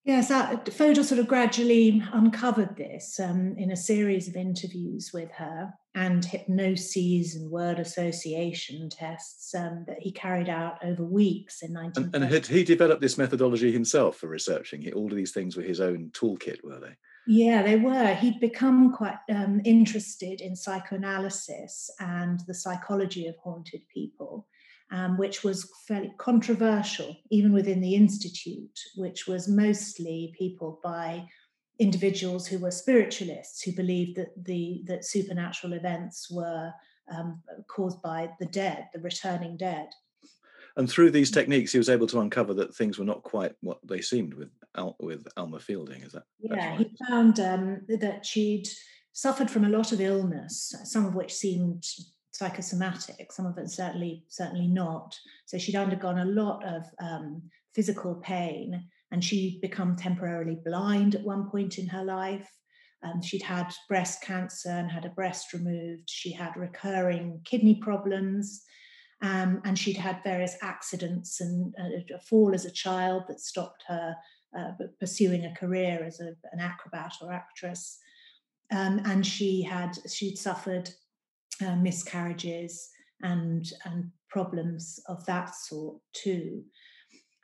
Yes, 0.05 0.31
uh, 0.31 0.57
Fodor 0.71 1.03
sort 1.03 1.19
of 1.19 1.27
gradually 1.27 2.01
uncovered 2.13 2.77
this 2.77 3.19
um, 3.19 3.55
in 3.57 3.71
a 3.71 3.75
series 3.75 4.27
of 4.27 4.35
interviews 4.35 5.11
with 5.13 5.29
her 5.31 5.73
and 5.93 6.23
hypnoses 6.23 7.35
and 7.35 7.51
word 7.51 7.79
association 7.79 8.89
tests 8.89 9.53
um, 9.53 9.83
that 9.87 9.99
he 9.99 10.11
carried 10.11 10.47
out 10.47 10.83
over 10.83 11.03
weeks 11.03 11.61
in 11.61 11.73
19. 11.73 12.05
And, 12.05 12.15
and 12.15 12.33
had 12.33 12.47
he 12.47 12.63
developed 12.63 13.01
this 13.01 13.17
methodology 13.17 13.71
himself 13.71 14.17
for 14.17 14.27
researching? 14.27 14.91
All 14.93 15.11
of 15.11 15.15
these 15.15 15.33
things 15.33 15.57
were 15.57 15.63
his 15.63 15.81
own 15.81 16.11
toolkit, 16.13 16.63
were 16.63 16.79
they? 16.79 16.95
Yeah, 17.29 17.61
they 17.61 17.75
were. 17.75 18.13
He'd 18.15 18.39
become 18.39 18.91
quite 18.91 19.17
um, 19.29 19.61
interested 19.63 20.41
in 20.41 20.55
psychoanalysis 20.55 21.89
and 21.99 22.39
the 22.47 22.53
psychology 22.53 23.27
of 23.27 23.35
haunted 23.37 23.81
people 23.93 24.47
um, 24.91 25.17
which 25.17 25.43
was 25.43 25.69
fairly 25.87 26.11
controversial, 26.17 27.15
even 27.29 27.53
within 27.53 27.81
the 27.81 27.95
Institute, 27.95 28.79
which 28.95 29.27
was 29.27 29.47
mostly 29.47 30.33
people 30.37 30.79
by 30.83 31.27
individuals 31.79 32.47
who 32.47 32.59
were 32.59 32.71
spiritualists 32.71 33.61
who 33.61 33.71
believed 33.71 34.17
that 34.17 34.31
the 34.43 34.83
that 34.87 35.05
supernatural 35.05 35.73
events 35.73 36.29
were 36.29 36.71
um, 37.15 37.41
caused 37.69 38.01
by 38.01 38.29
the 38.39 38.45
dead, 38.47 38.87
the 38.93 38.99
returning 38.99 39.55
dead. 39.57 39.87
And 40.75 40.89
through 40.89 41.11
these 41.11 41.31
techniques, 41.31 41.71
he 41.71 41.77
was 41.77 41.89
able 41.89 42.07
to 42.07 42.19
uncover 42.19 42.53
that 42.55 42.75
things 42.75 42.97
were 42.97 43.05
not 43.05 43.23
quite 43.23 43.53
what 43.61 43.79
they 43.83 44.01
seemed 44.01 44.33
with 44.33 44.49
With 44.99 45.27
Alma 45.37 45.59
Fielding. 45.59 46.03
Is 46.03 46.13
that? 46.13 46.23
Yeah, 46.39 46.71
right? 46.71 46.77
he 46.77 47.05
found 47.07 47.39
um, 47.39 47.81
that 47.99 48.25
she'd 48.25 48.67
suffered 49.13 49.49
from 49.49 49.65
a 49.65 49.69
lot 49.69 49.91
of 49.91 50.01
illness, 50.01 50.73
some 50.85 51.05
of 51.05 51.15
which 51.15 51.33
seemed 51.33 51.83
psychosomatic. 52.31 53.31
Some 53.31 53.45
of 53.45 53.57
it 53.57 53.69
certainly 53.69 54.23
certainly 54.27 54.67
not. 54.67 55.15
So 55.45 55.57
she'd 55.57 55.75
undergone 55.75 56.19
a 56.19 56.25
lot 56.25 56.63
of 56.65 56.83
um, 57.01 57.41
physical 57.73 58.15
pain, 58.15 58.83
and 59.11 59.23
she'd 59.23 59.59
become 59.61 59.95
temporarily 59.95 60.57
blind 60.63 61.15
at 61.15 61.23
one 61.23 61.49
point 61.49 61.77
in 61.77 61.87
her 61.87 62.03
life. 62.03 62.49
Um, 63.01 63.21
she'd 63.21 63.43
had 63.43 63.71
breast 63.87 64.21
cancer 64.21 64.69
and 64.69 64.91
had 64.91 65.05
a 65.05 65.09
breast 65.09 65.53
removed. 65.53 66.09
She 66.09 66.31
had 66.31 66.55
recurring 66.57 67.41
kidney 67.45 67.75
problems. 67.75 68.63
Um, 69.21 69.61
and 69.65 69.77
she'd 69.77 69.97
had 69.97 70.23
various 70.23 70.55
accidents 70.61 71.41
and 71.41 71.73
uh, 71.77 72.15
a 72.15 72.21
fall 72.21 72.53
as 72.53 72.63
a 72.65 72.71
child 72.71 73.23
that 73.27 73.41
stopped 73.41 73.83
her 73.87 74.15
uh, 74.57 74.71
pursuing 74.99 75.45
a 75.45 75.55
career 75.55 76.03
as 76.05 76.19
a, 76.19 76.33
an 76.51 76.59
acrobat 76.59 77.13
or 77.21 77.31
actress. 77.31 77.99
Um, 78.71 79.01
and 79.05 79.25
she 79.25 79.63
had 79.63 79.97
she'd 80.09 80.37
suffered 80.37 80.89
uh, 81.65 81.75
miscarriages 81.75 82.89
and 83.21 83.65
and 83.85 84.11
problems 84.29 84.99
of 85.07 85.25
that 85.25 85.55
sort 85.55 85.97
too. 86.13 86.63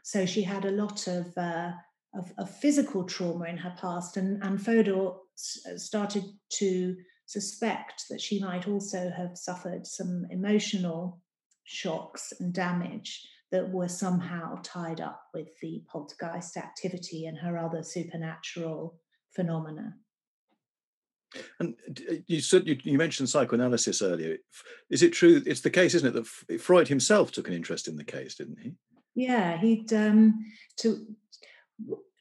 So 0.03 0.25
she 0.25 0.43
had 0.43 0.65
a 0.65 0.71
lot 0.71 1.07
of, 1.07 1.35
uh, 1.35 1.71
of, 2.13 2.31
of 2.38 2.55
physical 2.57 3.03
trauma 3.03 3.45
in 3.45 3.57
her 3.57 3.75
past, 3.79 4.17
and 4.17 4.41
and 4.43 4.63
Fodor 4.63 5.09
uh, 5.09 5.77
started 5.77 6.24
to 6.59 6.95
suspect 7.25 8.03
that 8.09 8.21
she 8.21 8.39
might 8.39 8.67
also 8.67 9.12
have 9.17 9.35
suffered 9.35 9.88
some 9.88 10.27
emotional 10.29 11.19
shocks 11.63 12.31
and 12.39 12.53
damage 12.53 13.27
that 13.52 13.70
were 13.70 13.88
somehow 13.88 14.60
tied 14.64 15.02
up 15.02 15.22
with 15.34 15.48
the 15.62 15.84
poltergeist 15.88 16.58
activity 16.58 17.25
and 17.25 17.38
her 17.38 17.58
other 17.58 17.84
supernatural 17.84 19.00
phenomena. 19.32 19.96
And 21.60 21.75
uh, 22.10 22.16
you 22.28 22.40
said 22.40 22.68
you, 22.68 22.78
you, 22.84 22.98
mentioned 22.98 23.30
psychoanalysis 23.30 24.02
earlier. 24.02 24.38
Is 24.90 25.04
it 25.04 25.12
true? 25.12 25.42
It's 25.46 25.62
the 25.62 25.70
case, 25.70 25.94
isn't 25.94 26.16
it, 26.16 26.24
that 26.48 26.62
Freud 26.62 26.88
himself 26.88 27.32
took 27.32 27.48
an 27.48 27.54
interest 27.54 27.88
in 27.88 27.98
the 27.98 28.04
case, 28.04 28.36
didn't 28.36 28.60
he? 28.62 28.74
Yeah, 29.16 29.58
he'd 29.58 29.92
um, 29.94 30.46
to 30.78 31.06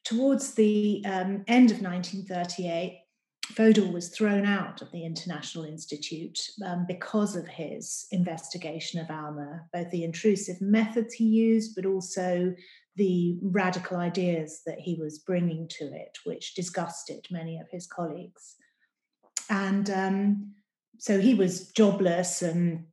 towards 0.05 0.55
the 0.55 1.03
um, 1.07 1.45
end 1.49 1.71
of 1.71 1.81
1938. 1.81 3.01
Fodor 3.49 3.87
was 3.87 4.09
thrown 4.09 4.47
out 4.47 4.83
of 4.83 4.91
the 4.91 5.05
International 5.05 5.65
Institute 5.65 6.39
um, 6.65 6.87
because 6.89 7.37
of 7.37 7.47
his 7.47 8.07
investigation 8.11 9.01
of 9.01 9.11
Alma, 9.11 9.61
both 9.73 9.91
the 9.91 10.03
intrusive 10.03 10.61
methods 10.61 11.15
he 11.15 11.25
used, 11.25 11.75
but 11.77 11.87
also 11.87 12.55
the 12.97 13.39
radical 13.43 13.99
ideas 13.99 14.63
that 14.67 14.81
he 14.81 14.95
was 14.95 15.19
bringing 15.19 15.69
to 15.69 15.85
it, 15.85 16.17
which 16.25 16.55
disgusted 16.55 17.27
many 17.31 17.59
of 17.59 17.67
his 17.71 17.87
colleagues. 17.87 18.57
And 19.51 19.91
um, 19.91 20.55
so 20.99 21.21
he 21.21 21.35
was 21.35 21.71
jobless 21.73 22.43
and 22.43 22.87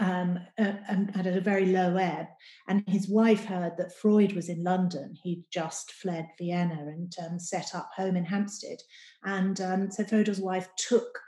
um, 0.00 0.38
uh, 0.58 0.72
and 0.88 1.16
at 1.16 1.26
a 1.26 1.40
very 1.40 1.66
low 1.66 1.96
ebb. 1.96 2.26
And 2.68 2.84
his 2.86 3.08
wife 3.08 3.44
heard 3.44 3.76
that 3.78 3.96
Freud 3.96 4.32
was 4.32 4.48
in 4.48 4.62
London. 4.62 5.16
He'd 5.22 5.44
just 5.52 5.92
fled 5.92 6.26
Vienna 6.38 6.86
and 6.88 7.12
um, 7.24 7.38
set 7.38 7.74
up 7.74 7.90
home 7.96 8.16
in 8.16 8.24
Hampstead. 8.24 8.78
And 9.24 9.60
um, 9.60 9.90
so 9.90 10.04
Fodor's 10.04 10.40
wife 10.40 10.68
took 10.76 11.18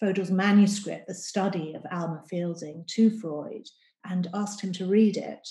Fodor's 0.00 0.30
manuscript, 0.30 1.06
the 1.06 1.14
study 1.14 1.74
of 1.74 1.86
Alma 1.90 2.22
Fielding, 2.28 2.84
to 2.88 3.10
Freud 3.18 3.66
and 4.04 4.28
asked 4.34 4.60
him 4.60 4.72
to 4.74 4.86
read 4.86 5.16
it. 5.16 5.48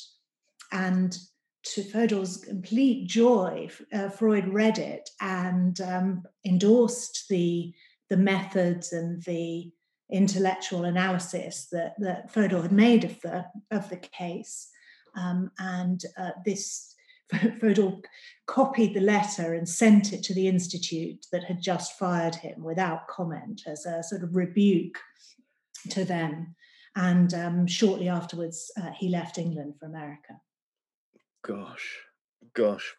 And 0.71 1.17
to 1.63 1.83
Fodor's 1.83 2.37
complete 2.37 3.07
joy, 3.07 3.69
uh, 3.93 4.09
Freud 4.09 4.47
read 4.47 4.77
it 4.77 5.09
and 5.21 5.79
um, 5.81 6.23
endorsed 6.45 7.25
the 7.29 7.73
the 8.09 8.17
methods 8.17 8.93
and 8.93 9.23
the 9.23 9.71
intellectual 10.11 10.85
analysis 10.85 11.67
that, 11.71 11.95
that 11.99 12.31
Fodor 12.31 12.61
had 12.61 12.71
made 12.71 13.03
of 13.03 13.19
the 13.21 13.45
of 13.71 13.89
the 13.89 13.97
case. 13.97 14.69
Um, 15.15 15.51
and 15.59 16.01
uh, 16.17 16.31
this 16.45 16.95
Fodor 17.61 17.93
copied 18.47 18.93
the 18.93 19.01
letter 19.01 19.53
and 19.53 19.67
sent 19.67 20.13
it 20.13 20.23
to 20.23 20.33
the 20.33 20.47
institute 20.47 21.25
that 21.31 21.43
had 21.43 21.61
just 21.61 21.97
fired 21.97 22.35
him 22.35 22.63
without 22.63 23.07
comment 23.07 23.61
as 23.67 23.85
a 23.85 24.03
sort 24.03 24.23
of 24.23 24.35
rebuke 24.35 24.97
to 25.89 26.03
them. 26.03 26.55
And 26.95 27.33
um, 27.33 27.67
shortly 27.67 28.07
afterwards, 28.07 28.71
uh, 28.79 28.91
he 28.91 29.09
left 29.09 29.37
England 29.37 29.75
for 29.79 29.87
America. 29.87 30.33
Gosh, 31.43 31.99
gosh. 32.53 32.95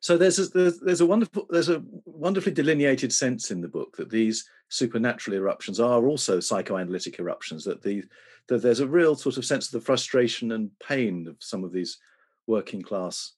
So 0.00 0.16
there's 0.16 0.38
a, 0.38 0.46
there's, 0.48 0.80
there's 0.80 1.00
a 1.00 1.06
wonderful 1.06 1.46
there's 1.50 1.68
a 1.68 1.82
wonderfully 2.04 2.52
delineated 2.52 3.12
sense 3.12 3.50
in 3.50 3.60
the 3.60 3.68
book 3.68 3.96
that 3.96 4.10
these 4.10 4.48
supernatural 4.68 5.36
eruptions 5.36 5.80
are 5.80 6.06
also 6.06 6.40
psychoanalytic 6.40 7.18
eruptions. 7.18 7.64
That 7.64 7.82
the 7.82 8.04
that 8.48 8.62
there's 8.62 8.80
a 8.80 8.88
real 8.88 9.14
sort 9.14 9.36
of 9.36 9.44
sense 9.44 9.66
of 9.66 9.72
the 9.72 9.84
frustration 9.84 10.52
and 10.52 10.70
pain 10.80 11.26
of 11.28 11.36
some 11.40 11.64
of 11.64 11.72
these 11.72 11.98
working 12.46 12.82
class 12.82 13.32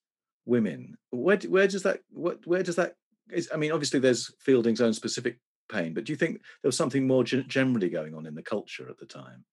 women. 0.47 0.97
Where 1.11 1.39
where 1.49 1.69
does 1.69 1.83
that 1.83 2.01
what 2.11 2.47
where 2.47 2.63
does 2.63 2.77
that 2.77 2.95
is, 3.31 3.49
I 3.53 3.57
mean, 3.57 3.73
obviously 3.73 4.01
there's 4.01 4.35
Fielding's 4.41 4.81
own 4.81 4.93
specific 4.93 5.39
pain, 5.71 5.95
but 5.95 6.05
do 6.05 6.13
you 6.13 6.17
think 6.17 6.41
there 6.63 6.69
was 6.69 6.77
something 6.77 7.07
more 7.07 7.25
generally 7.25 7.89
going 7.89 8.15
on 8.15 8.27
in 8.27 8.35
the 8.35 8.43
culture 8.43 8.89
at 8.89 8.99
the 8.99 9.07
time? 9.07 9.45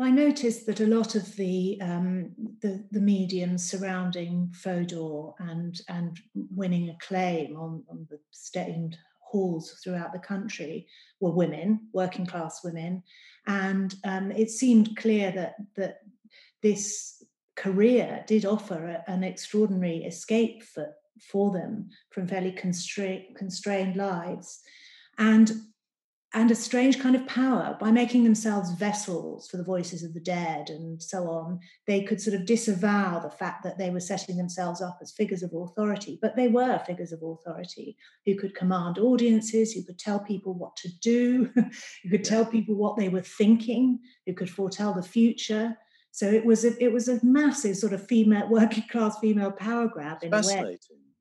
I 0.00 0.10
noticed 0.10 0.66
that 0.66 0.80
a 0.80 0.86
lot 0.86 1.14
of 1.14 1.34
the 1.36 1.78
um, 1.80 2.30
the, 2.60 2.84
the 2.90 3.00
mediums 3.00 3.68
surrounding 3.68 4.52
Fodor 4.54 5.32
and 5.38 5.80
and 5.88 6.18
winning 6.34 6.90
acclaim 6.90 7.56
on, 7.56 7.82
on 7.88 8.06
the 8.10 8.18
stained 8.30 8.96
halls 9.20 9.78
throughout 9.82 10.12
the 10.12 10.18
country 10.18 10.86
were 11.20 11.30
women, 11.30 11.88
working 11.92 12.26
class 12.26 12.62
women, 12.62 13.02
and 13.46 13.94
um, 14.04 14.30
it 14.30 14.50
seemed 14.50 14.96
clear 14.96 15.32
that 15.32 15.54
that 15.76 16.00
this 16.62 17.22
career 17.56 18.24
did 18.26 18.44
offer 18.44 18.86
a, 18.86 19.10
an 19.10 19.24
extraordinary 19.24 20.04
escape 20.04 20.62
for 20.62 20.94
for 21.20 21.50
them 21.50 21.88
from 22.10 22.28
fairly 22.28 22.52
constrained 22.52 23.34
constrained 23.36 23.96
lives, 23.96 24.60
and 25.18 25.50
and 26.34 26.50
a 26.50 26.54
strange 26.54 27.00
kind 27.00 27.16
of 27.16 27.26
power. 27.26 27.76
By 27.80 27.90
making 27.90 28.24
themselves 28.24 28.72
vessels 28.72 29.48
for 29.48 29.56
the 29.56 29.64
voices 29.64 30.02
of 30.02 30.14
the 30.14 30.20
dead 30.20 30.68
and 30.70 31.02
so 31.02 31.28
on 31.28 31.60
they 31.86 32.02
could 32.02 32.20
sort 32.20 32.34
of 32.34 32.46
disavow 32.46 33.18
the 33.18 33.30
fact 33.30 33.64
that 33.64 33.78
they 33.78 33.90
were 33.90 34.00
setting 34.00 34.36
themselves 34.36 34.82
up 34.82 34.98
as 35.00 35.12
figures 35.12 35.42
of 35.42 35.52
authority 35.54 36.18
but 36.20 36.36
they 36.36 36.48
were 36.48 36.78
figures 36.80 37.12
of 37.12 37.22
authority 37.22 37.96
who 38.26 38.36
could 38.36 38.54
command 38.54 38.98
audiences 38.98 39.72
who 39.72 39.82
could 39.84 39.98
tell 39.98 40.20
people 40.20 40.54
what 40.54 40.76
to 40.76 40.88
do 41.00 41.50
who 41.54 42.10
could 42.10 42.24
tell 42.24 42.44
people 42.44 42.74
what 42.74 42.96
they 42.96 43.08
were 43.08 43.22
thinking 43.22 43.98
who 44.26 44.34
could 44.34 44.50
foretell 44.50 44.92
the 44.92 45.02
future. 45.02 45.76
So 46.10 46.26
it 46.26 46.44
was 46.44 46.64
a, 46.64 46.82
it 46.82 46.92
was 46.92 47.08
a 47.08 47.24
massive 47.24 47.76
sort 47.76 47.92
of 47.92 48.06
female 48.06 48.48
working 48.50 48.84
class 48.90 49.18
female 49.18 49.52
power 49.52 49.88
grab 49.88 50.18
in 50.22 50.32
a 50.32 50.36
way 50.36 50.78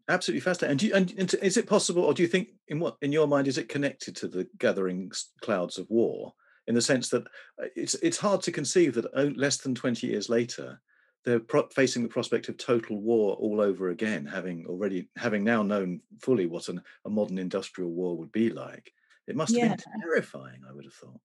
absolutely 0.08 0.42
fascinating. 0.42 0.72
And, 0.72 0.84
you, 0.84 0.94
and, 0.94 1.14
and, 1.20 1.34
is 1.44 1.58
it 1.58 1.68
possible, 1.68 2.04
or 2.04 2.14
do 2.14 2.22
you 2.22 2.28
think, 2.28 2.50
in 2.68 2.80
what 2.80 2.98
in 3.02 3.12
your 3.12 3.28
mind, 3.28 3.48
is 3.48 3.58
it 3.58 3.70
connected 3.70 4.16
to 4.18 4.28
the 4.28 4.48
gathering 4.58 5.12
clouds 5.42 5.78
of 5.78 5.90
war? 5.90 6.34
In 6.68 6.76
the 6.76 6.82
sense 6.82 7.10
that 7.10 7.26
uh, 7.62 7.68
it's 7.76 7.96
it's 7.96 8.18
hard 8.18 8.42
to 8.42 8.52
conceive 8.52 8.94
that 8.96 9.38
less 9.38 9.58
than 9.58 9.74
twenty 9.74 10.08
years 10.08 10.28
later, 10.28 10.82
they're 11.24 11.40
pro- 11.40 11.70
facing 11.70 12.04
the 12.04 12.10
prospect 12.10 12.50
of 12.50 12.58
total 12.58 13.02
war 13.02 13.36
all 13.36 13.62
over 13.62 13.90
again, 13.90 14.26
having 14.26 14.66
already 14.68 15.10
having 15.18 15.44
now 15.44 15.64
known 15.64 16.02
fully 16.20 16.46
what 16.46 16.68
an, 16.68 16.82
a 17.06 17.10
modern 17.10 17.38
industrial 17.38 17.92
war 17.92 18.18
would 18.18 18.32
be 18.32 18.50
like. 18.50 18.92
It 19.28 19.36
must 19.36 19.54
have 19.56 19.64
yeah. 19.64 19.76
been 19.76 20.02
terrifying, 20.02 20.62
I 20.70 20.74
would 20.74 20.86
have 20.86 20.94
thought. 20.94 21.20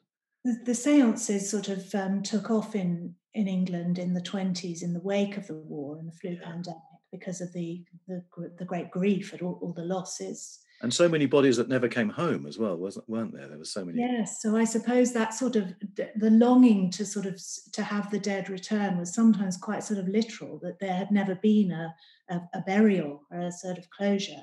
The, 0.45 0.61
the 0.65 0.75
seances 0.75 1.49
sort 1.49 1.69
of 1.69 1.95
um, 1.95 2.23
took 2.23 2.51
off 2.51 2.75
in, 2.75 3.15
in 3.33 3.47
England 3.47 3.99
in 3.99 4.13
the 4.13 4.21
20s 4.21 4.83
in 4.83 4.93
the 4.93 5.01
wake 5.01 5.37
of 5.37 5.47
the 5.47 5.55
war 5.55 5.97
and 5.97 6.09
the 6.09 6.17
flu 6.17 6.33
yeah. 6.33 6.45
pandemic 6.45 6.83
because 7.13 7.41
of 7.41 7.53
the, 7.53 7.85
the, 8.09 8.25
the 8.59 8.65
great 8.65 8.91
grief 8.91 9.33
at 9.33 9.43
all, 9.43 9.59
all 9.63 9.73
the 9.73 9.85
losses. 9.85 10.59
And 10.81 10.93
so 10.93 11.09
many 11.09 11.27
bodies 11.27 11.57
that 11.59 11.69
never 11.69 11.87
came 11.87 12.09
home 12.09 12.45
as 12.45 12.59
well 12.59 12.77
wasn't 12.77 13.09
weren't 13.09 13.33
there? 13.33 13.47
There 13.47 13.59
were 13.59 13.65
so 13.65 13.85
many 13.85 14.01
yes 14.01 14.43
so 14.43 14.57
i 14.57 14.65
suppose 14.65 15.13
that 15.13 15.33
sort 15.33 15.55
of 15.55 15.73
the 16.17 16.31
longing 16.31 16.91
to 16.91 17.07
sort 17.07 17.25
of 17.25 17.41
to 17.73 17.85
have 17.85 18.11
the 18.11 18.19
dead 18.19 18.51
return 18.51 18.99
was 18.99 19.15
sometimes 19.15 19.57
quite 19.57 19.85
sort 19.85 20.01
of 20.01 20.09
literal 20.09 20.59
that 20.59 20.81
there 20.81 20.95
had 20.95 21.13
never 21.13 21.37
been 21.37 21.71
a, 21.71 21.95
a, 22.31 22.41
a 22.55 22.61
burial 22.63 23.23
or 23.31 23.39
a 23.43 23.53
sort 23.53 23.79
of 23.79 23.89
closure. 23.91 24.43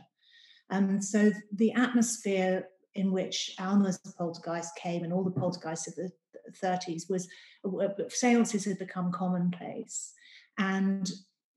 And 0.69 1.03
so 1.03 1.31
the 1.53 1.73
atmosphere 1.73 2.67
in 2.95 3.11
which 3.11 3.53
alma's 3.59 3.99
poltergeist 4.17 4.75
came 4.75 5.03
and 5.03 5.11
all 5.11 5.23
the 5.23 5.31
poltergeists 5.31 5.87
of 5.87 5.95
the 5.95 6.11
30s 6.63 7.09
was 7.09 7.27
seances 8.09 8.65
had 8.65 8.79
become 8.79 9.11
commonplace. 9.11 10.13
And 10.57 11.09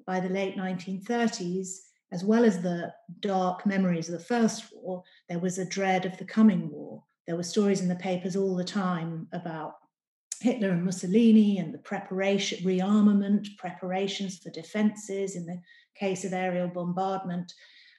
by 0.06 0.20
the 0.20 0.28
late 0.28 0.56
1930s 0.56 1.78
as 2.12 2.22
well 2.22 2.44
as 2.44 2.60
the 2.60 2.92
dark 3.20 3.64
memories 3.64 4.08
of 4.08 4.18
the 4.18 4.24
First 4.24 4.66
War, 4.74 5.02
there 5.28 5.38
was 5.38 5.58
a 5.58 5.64
dread 5.64 6.04
of 6.04 6.16
the 6.18 6.26
coming 6.26 6.70
war. 6.70 7.02
There 7.26 7.36
were 7.36 7.42
stories 7.42 7.80
in 7.80 7.88
the 7.88 7.96
papers 7.96 8.36
all 8.36 8.54
the 8.54 8.64
time 8.64 9.28
about 9.32 9.76
Hitler 10.42 10.70
and 10.70 10.84
Mussolini 10.84 11.58
and 11.58 11.72
the 11.72 11.78
preparation, 11.78 12.58
rearmament, 12.64 13.56
preparations 13.56 14.38
for 14.38 14.50
defenses 14.50 15.36
in 15.36 15.46
the 15.46 15.58
case 15.98 16.24
of 16.24 16.34
aerial 16.34 16.68
bombardment. 16.68 17.50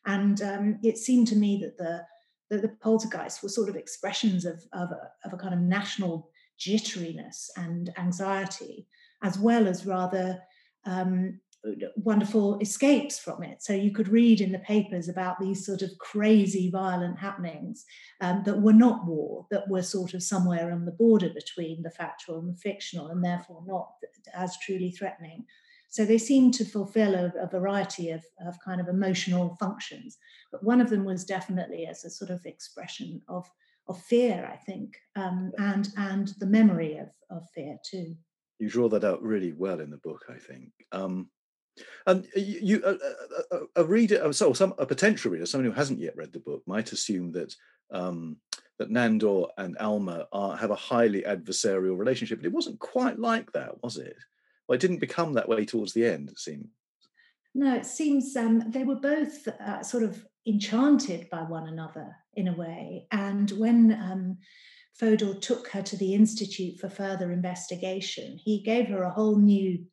And 0.05 0.39
um, 0.43 0.79
it 0.83 1.00
seemed 1.00 1.27
to 1.29 1.36
me 1.36 1.60
that 1.63 1.77
the, 1.77 2.05
that 2.51 2.62
the 2.62 2.75
poltergeists 2.81 3.41
were 3.41 3.50
sort 3.50 3.69
of 3.69 3.75
expressions 3.75 4.45
of, 4.45 4.63
of, 4.74 4.91
a, 4.91 5.10
of 5.25 5.33
a 5.33 5.38
kind 5.38 5.55
of 5.55 5.62
national 5.62 6.29
jitteriness 6.60 7.48
and 7.57 7.91
anxiety, 7.98 8.86
as 9.24 9.39
well 9.39 9.67
as 9.67 9.88
rather 9.88 10.39
um, 10.86 11.39
wonderful 11.96 12.60
escapes 12.60 13.17
from 13.17 13.43
it. 13.43 13.63
So 13.63 13.74
you 13.74 13.91
could 13.91 14.10
read 14.10 14.41
in 14.41 14.51
the 14.51 14.60
papers 14.60 15.08
about 15.08 15.39
these 15.39 15.65
sort 15.65 15.82
of 15.82 15.98
crazy, 16.00 16.70
violent 16.70 17.17
happenings 17.17 17.86
um, 18.22 18.43
that 18.46 18.62
were 18.62 18.74
not 18.74 19.05
war, 19.05 19.48
that 19.50 19.70
were 19.70 19.82
sort 19.82 20.13
of 20.13 20.24
somewhere 20.24 20.72
on 20.72 20.86
the 20.86 20.91
border 20.91 21.29
between 21.29 21.82
the 21.82 21.89
factual 21.89 22.39
and 22.39 22.50
the 22.50 22.58
fictional, 22.58 23.08
and 23.08 23.24
therefore 23.24 23.63
not 23.65 23.91
as 24.34 24.58
truly 24.60 24.91
threatening. 24.91 25.46
So 25.89 26.05
they 26.05 26.17
seem 26.17 26.51
to 26.53 26.65
fulfill 26.65 27.13
a, 27.13 27.32
a 27.39 27.48
variety 27.48 28.10
of, 28.10 28.25
of 28.46 28.60
kind 28.65 28.82
of 28.82 28.88
emotional 28.88 29.55
functions. 29.60 30.17
But 30.51 30.63
one 30.63 30.82
of 30.82 30.89
them 30.89 31.05
was 31.05 31.24
definitely 31.24 31.86
as 31.86 32.03
a 32.03 32.10
sort 32.10 32.32
of 32.32 32.46
expression 32.46 33.22
of, 33.27 33.50
of 33.88 34.01
fear, 34.01 34.50
I 34.51 34.58
think, 34.58 34.98
um, 35.15 35.51
and, 35.60 35.89
and 35.98 36.34
the 36.39 36.48
memory 36.48 36.98
of, 36.98 37.10
of 37.29 37.48
fear 37.53 37.77
too. 37.89 38.15
You 38.60 38.70
draw 38.70 38.89
that 38.89 39.03
out 39.03 39.22
really 39.22 39.53
well 39.53 39.79
in 39.79 39.91
the 39.91 39.98
book, 39.98 40.24
I 40.29 40.39
think. 40.39 40.72
Um, 40.91 41.29
and 42.06 42.27
you, 42.36 42.82
a, 42.86 43.56
a, 43.56 43.60
a, 43.77 43.86
reader, 43.86 44.32
so 44.34 44.53
some 44.53 44.74
a 44.77 44.86
potential 44.86 45.32
reader, 45.32 45.46
someone 45.46 45.70
who 45.70 45.75
hasn't 45.75 46.00
yet 46.00 46.15
read 46.15 46.34
the 46.34 46.39
book, 46.39 46.62
might 46.65 46.92
assume 46.92 47.32
that 47.32 47.56
um, 47.92 48.38
that 48.80 48.89
Nandor 48.89 49.50
and 49.58 49.77
Alma 49.77 50.27
are, 50.32 50.58
have 50.58 50.72
a 50.72 50.75
highly 50.75 51.22
adversarial 51.24 51.98
relationship, 51.98 52.39
but 52.39 52.46
it 52.46 52.53
wasn't 52.53 52.80
quite 52.80 53.20
like 53.20 53.51
that, 53.53 53.82
was 53.84 53.98
it? 53.98 54.18
Well, 54.68 54.75
it 54.75 54.82
didn't 54.82 55.00
become 55.00 55.34
that 55.34 55.50
way 55.50 55.65
towards 55.65 55.94
the 55.94 56.06
end. 56.06 56.30
It 56.30 56.39
seemed. 56.39 56.68
No, 57.56 57.75
it 57.75 57.86
seems 57.86 58.36
um, 58.36 58.72
they 58.72 58.84
were 58.84 58.96
both 58.96 59.48
uh, 59.48 59.84
sort 59.84 60.03
of 60.03 60.25
enchanted 60.48 61.30
by 61.30 61.44
one 61.44 61.68
another 61.68 62.15
in 62.36 62.48
a 62.48 62.56
way, 62.56 63.08
and 63.12 63.50
when. 63.51 63.94
Um, 63.94 64.38
Fodor 65.00 65.34
took 65.34 65.70
her 65.70 65.82
to 65.82 65.98
the 65.98 66.13
Institute 66.13 66.80
for 66.80 66.88
further 66.88 67.32
investigation. 67.32 68.38
He 68.38 68.62
gave 68.62 68.88
her 68.90 69.01
a 69.01 69.09
whole 69.09 69.38
new 69.38 69.83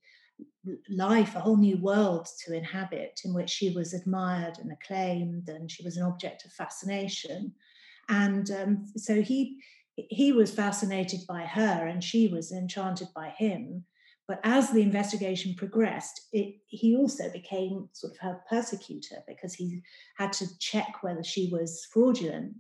life, 0.89 1.35
a 1.35 1.41
whole 1.41 1.57
new 1.57 1.79
world 1.79 2.29
to 2.45 2.55
inhabit 2.55 3.21
in 3.25 3.35
which 3.35 3.51
she 3.51 3.71
was 3.71 3.95
admired 3.95 4.59
and 4.59 4.71
acclaimed 4.73 5.49
and 5.49 5.71
she 5.71 5.83
was 5.83 5.97
an 5.97 6.05
object 6.05 6.45
of 6.45 6.53
fascination. 6.53 7.53
And 8.09 8.51
um, 8.51 8.87
so 8.97 9.23
he 9.23 9.61
he 10.09 10.33
was 10.33 10.53
fascinated 10.53 11.21
by 11.29 11.43
her 11.43 11.87
and 11.87 12.03
she 12.03 12.29
was 12.29 12.53
enchanted 12.53 13.09
by 13.15 13.31
him. 13.37 13.85
But 14.27 14.41
as 14.45 14.71
the 14.71 14.81
investigation 14.81 15.55
progressed, 15.57 16.29
it, 16.33 16.55
he 16.67 16.97
also 16.97 17.31
became 17.31 17.89
sort 17.93 18.13
of 18.13 18.21
her 18.21 18.41
persecutor 18.49 19.17
because 19.27 19.55
he 19.55 19.83
had 20.17 20.33
to 20.35 20.47
check 20.59 21.03
whether 21.03 21.25
she 21.25 21.51
was 21.53 21.87
fraudulent. 21.93 22.55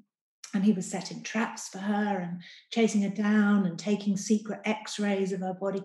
And 0.52 0.64
he 0.64 0.72
was 0.72 0.90
setting 0.90 1.22
traps 1.22 1.68
for 1.68 1.78
her 1.78 2.18
and 2.18 2.42
chasing 2.72 3.02
her 3.02 3.14
down 3.14 3.66
and 3.66 3.78
taking 3.78 4.16
secret 4.16 4.60
x 4.64 4.98
rays 4.98 5.32
of 5.32 5.40
her 5.42 5.54
body, 5.54 5.84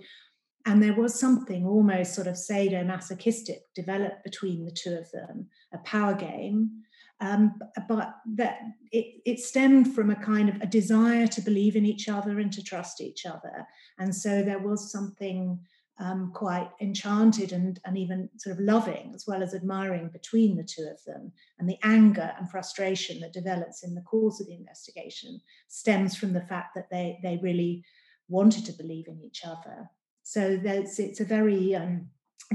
and 0.65 0.82
there 0.82 0.95
was 0.95 1.19
something 1.19 1.65
almost 1.65 2.15
sort 2.15 2.28
of 2.28 2.36
sadomasochistic 2.36 3.60
developed 3.75 4.23
between 4.23 4.65
the 4.65 4.71
two 4.71 4.95
of 4.95 5.12
them, 5.12 5.47
a 5.73 5.78
power 5.80 6.13
game. 6.15 6.82
Um, 7.21 7.60
but 7.88 8.15
that 8.36 8.60
it, 8.91 9.21
it 9.25 9.39
stemmed 9.39 9.95
from 9.95 10.10
a 10.10 10.15
kind 10.15 10.49
of 10.49 10.62
a 10.62 10.65
desire 10.65 11.28
to 11.28 11.41
believe 11.41 11.78
in 11.78 11.86
each 11.86 12.10
other 12.10 12.39
and 12.39 12.51
to 12.51 12.63
trust 12.63 12.99
each 12.99 13.25
other. 13.25 13.65
And 13.99 14.13
so 14.13 14.43
there 14.43 14.60
was 14.60 14.91
something 14.91 15.60
um, 15.97 16.32
quite 16.34 16.69
enchanted 16.82 17.54
and, 17.54 17.80
and 17.86 17.97
even 17.97 18.30
sort 18.38 18.58
of 18.58 18.65
loving 18.65 19.13
as 19.15 19.25
well 19.25 19.41
as 19.41 19.54
admiring 19.54 20.10
between 20.10 20.58
the 20.58 20.63
two 20.63 20.89
of 20.91 21.01
them. 21.06 21.32
And 21.58 21.69
the 21.69 21.80
anger 21.84 22.34
and 22.38 22.49
frustration 22.49 23.21
that 23.21 23.34
develops 23.34 23.84
in 23.84 23.95
the 23.95 24.01
course 24.01 24.41
of 24.41 24.47
the 24.47 24.56
investigation 24.56 25.39
stems 25.69 26.17
from 26.17 26.34
the 26.34 26.41
fact 26.41 26.75
that 26.75 26.89
they, 26.89 27.19
they 27.23 27.39
really 27.41 27.86
wanted 28.28 28.65
to 28.65 28.73
believe 28.73 29.08
in 29.08 29.21
each 29.21 29.43
other. 29.45 29.89
So 30.28 30.60
it's 30.64 31.20
a 31.20 31.24
very 31.24 31.76
um, 31.76 32.10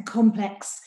complex 0.05 0.81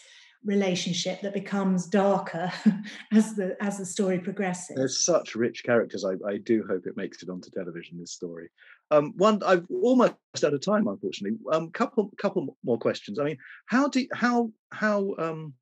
relationship 0.43 1.22
that 1.22 1.34
becomes 1.34 1.88
darker 1.88 2.52
as 3.13 3.36
the 3.36 3.56
as 3.62 3.78
the 3.78 3.86
story 3.86 4.19
progresses. 4.19 4.76
There's 4.76 5.00
such 5.00 5.34
rich 5.34 5.63
characters. 5.63 6.04
I, 6.04 6.15
I 6.28 6.38
do 6.39 6.65
hope 6.67 6.86
it 6.86 6.98
makes 6.98 7.24
it 7.24 7.30
onto 7.30 7.50
television. 7.50 7.98
This 7.98 8.12
story. 8.12 8.50
Um, 8.91 9.13
one 9.15 9.41
I've 9.43 9.65
almost 9.72 10.15
out 10.43 10.54
of 10.54 10.60
time, 10.60 10.88
unfortunately. 10.88 11.39
Um, 11.54 11.72
couple 11.72 12.12
couple 12.17 12.58
more 12.65 12.78
questions. 12.78 13.17
I 13.17 13.24
mean, 13.24 13.38
how 13.65 13.88
do 13.88 14.06
how 14.13 14.52
how 14.74 15.15
um 15.17 15.54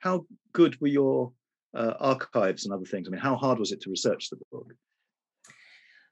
how 0.00 0.26
good 0.52 0.78
were 0.82 0.88
your 0.88 1.32
uh, 1.74 1.94
archives 1.98 2.66
and 2.66 2.74
other 2.74 2.84
things? 2.84 3.08
I 3.08 3.10
mean, 3.10 3.22
how 3.22 3.36
hard 3.36 3.58
was 3.58 3.72
it 3.72 3.80
to 3.82 3.90
research 3.90 4.28
the 4.28 4.36
book? 4.52 4.70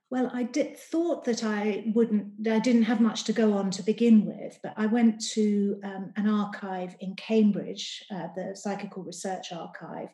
Well, 0.09 0.31
I 0.33 0.45
did, 0.45 0.79
thought 0.79 1.25
that 1.25 1.43
I 1.43 1.85
wouldn't, 1.95 2.47
I 2.49 2.61
didn't 2.61 2.85
have 2.85 3.01
much 3.01 3.25
to 3.25 3.33
go 3.33 3.55
on 3.55 3.73
to 3.73 3.83
begin 3.83 4.25
with, 4.25 4.57
but 4.63 4.73
I 4.77 4.87
went 4.87 5.21
to 5.33 5.81
um, 5.83 6.13
an 6.17 6.29
archive 6.29 6.95
in 7.01 7.17
Cambridge, 7.17 8.05
uh, 8.15 8.29
the 8.37 8.55
Psychical 8.55 9.03
Research 9.03 9.53
Archive, 9.53 10.11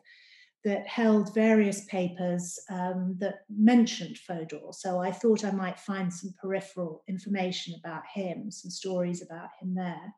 that 0.65 0.87
held 0.87 1.35
various 1.35 1.85
papers 1.85 2.59
um, 2.71 3.17
that 3.19 3.41
mentioned 3.49 4.17
Fodor. 4.17 4.71
So 4.71 4.97
I 4.97 5.11
thought 5.11 5.45
I 5.45 5.51
might 5.51 5.79
find 5.79 6.11
some 6.11 6.33
peripheral 6.41 7.03
information 7.07 7.75
about 7.77 8.03
him, 8.11 8.49
some 8.49 8.71
stories 8.71 9.21
about 9.21 9.49
him 9.61 9.75
there. 9.75 10.13